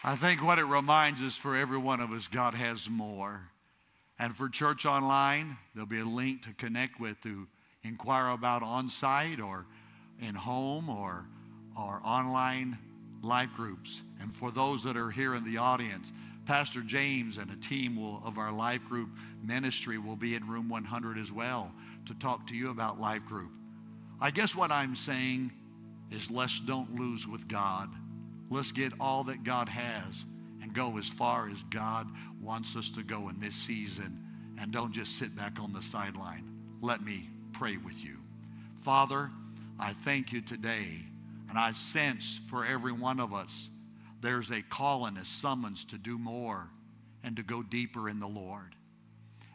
I 0.08 0.16
think 0.16 0.42
what 0.42 0.58
it 0.58 0.64
reminds 0.64 1.22
us 1.22 1.36
for 1.36 1.58
every 1.58 1.78
one 1.78 2.00
of 2.00 2.14
us, 2.14 2.30
God 2.30 2.54
has 2.54 2.90
more. 2.90 3.42
And 4.18 4.34
for 4.34 4.48
Church 4.48 4.86
Online, 4.86 5.58
there'll 5.74 5.86
be 5.86 6.00
a 6.00 6.06
link 6.06 6.44
to 6.44 6.54
connect 6.54 6.98
with 6.98 7.20
to 7.24 7.46
inquire 7.84 8.30
about 8.30 8.64
on 8.64 8.88
site 8.88 9.42
or 9.42 9.66
in 10.22 10.34
home 10.34 10.90
or, 10.90 11.26
or 11.78 12.00
online 12.06 12.78
life 13.22 13.50
groups. 13.58 14.02
And 14.22 14.34
for 14.34 14.50
those 14.50 14.82
that 14.86 14.96
are 14.96 15.12
here 15.12 15.36
in 15.36 15.44
the 15.44 15.58
audience, 15.58 16.14
Pastor 16.46 16.80
James 16.84 17.38
and 17.38 17.52
a 17.52 17.58
team 17.58 17.98
will, 17.98 18.22
of 18.24 18.38
our 18.38 18.54
life 18.54 18.86
group 18.86 19.10
ministry 19.44 19.98
will 19.98 20.16
be 20.16 20.36
in 20.36 20.48
room 20.48 20.70
100 20.70 21.18
as 21.18 21.34
well 21.34 21.70
to 22.06 22.14
talk 22.14 22.48
to 22.48 22.56
you 22.56 22.70
about 22.70 22.98
life 22.98 23.26
group. 23.26 23.52
I 24.22 24.32
guess 24.32 24.56
what 24.56 24.72
I'm 24.72 24.96
saying 24.96 25.52
is 26.12 26.32
let's 26.32 26.62
don't 26.62 26.96
lose 26.96 27.28
with 27.28 27.50
God. 27.50 27.90
Let's 28.50 28.72
get 28.72 28.94
all 29.00 29.26
that 29.26 29.44
God 29.44 29.70
has 29.70 30.26
and 30.62 30.74
go 30.74 30.98
as 30.98 31.08
far 31.08 31.50
as 31.50 31.64
God 31.64 32.08
wants 32.42 32.76
us 32.76 32.92
to 32.92 33.04
go 33.04 33.30
in 33.30 33.40
this 33.40 33.56
season 33.56 34.24
and 34.60 34.72
don't 34.72 34.94
just 34.94 35.18
sit 35.18 35.36
back 35.36 35.60
on 35.60 35.74
the 35.74 35.82
sideline. 35.82 36.50
Let 36.82 37.04
me 37.04 37.30
pray 37.54 37.78
with 37.78 38.04
you. 38.04 38.18
Father, 38.78 39.30
I 39.80 39.94
thank 39.94 40.32
you 40.32 40.42
today, 40.42 41.04
and 41.50 41.58
I 41.58 41.74
sense 41.74 42.40
for 42.50 42.66
every 42.66 42.92
one 42.92 43.20
of 43.20 43.34
us 43.34 43.70
there's 44.22 44.50
a 44.52 44.62
call 44.62 45.06
and 45.06 45.18
a 45.18 45.26
summons 45.26 45.86
to 45.86 45.98
do 45.98 46.18
more 46.18 46.68
and 47.24 47.36
to 47.36 47.44
go 47.44 47.62
deeper 47.62 48.10
in 48.10 48.20
the 48.20 48.28
Lord. 48.28 48.76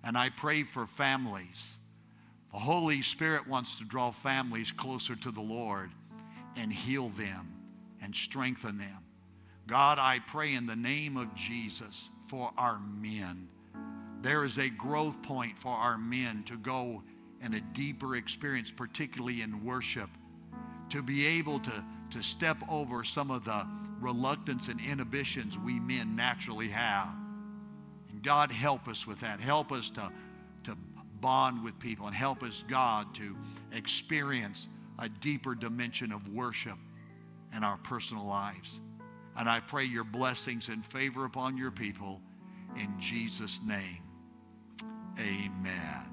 And 0.05 0.17
I 0.17 0.31
pray 0.31 0.63
for 0.63 0.87
families. 0.87 1.77
The 2.53 2.59
Holy 2.59 3.03
Spirit 3.03 3.49
wants 3.49 3.79
to 3.79 3.85
draw 3.85 4.11
families 4.11 4.71
closer 4.71 5.17
to 5.17 5.31
the 5.31 5.41
Lord 5.41 5.91
and 6.57 6.73
heal 6.73 7.09
them 7.11 7.52
and 8.03 8.15
strengthen 8.15 8.77
them. 8.77 8.99
God, 9.67 9.99
I 9.99 10.19
pray 10.19 10.55
in 10.55 10.67
the 10.67 10.77
name 10.77 11.17
of 11.17 11.35
Jesus 11.35 12.11
for 12.29 12.51
our 12.59 12.79
men. 12.79 13.49
There 14.21 14.45
is 14.45 14.59
a 14.59 14.69
growth 14.69 15.23
point 15.23 15.57
for 15.59 15.71
our 15.71 15.97
men 15.97 16.43
to 16.45 16.57
go 16.57 17.03
in 17.43 17.55
a 17.55 17.61
deeper 17.61 18.17
experience, 18.17 18.71
particularly 18.71 19.41
in 19.41 19.65
worship, 19.65 20.11
to 20.91 21.03
be 21.03 21.27
able 21.27 21.61
to, 21.61 21.85
to 22.11 22.23
step 22.23 22.59
over 22.69 23.05
some 23.05 23.31
of 23.31 23.45
the 23.45 23.67
reluctance 24.01 24.69
and 24.69 24.81
inhibitions 24.81 25.59
we 25.59 25.81
men 25.81 26.15
naturally 26.17 26.69
have. 26.69 27.09
And 28.11 28.23
God, 28.23 28.53
help 28.53 28.89
us 28.89 29.07
with 29.07 29.21
that. 29.21 29.41
Help 29.41 29.73
us 29.73 29.91
to, 29.91 30.13
to 30.65 30.77
bond 31.21 31.63
with 31.63 31.79
people 31.79 32.07
and 32.07 32.15
help 32.15 32.43
us, 32.43 32.65
God, 32.69 33.15
to 33.15 33.37
experience 33.73 34.69
a 34.99 35.09
deeper 35.09 35.55
dimension 35.55 36.13
of 36.13 36.29
worship 36.29 36.77
in 37.55 37.65
our 37.65 37.77
personal 37.79 38.25
lives. 38.25 38.81
And 39.37 39.49
I 39.49 39.61
pray 39.61 39.85
your 39.85 40.05
blessings 40.05 40.69
and 40.69 40.85
favor 40.85 41.25
upon 41.25 41.57
your 41.57 41.71
people 41.71 42.21
in 42.77 42.95
Jesus' 42.99 43.61
name. 43.63 44.03
Amen. 45.19 46.12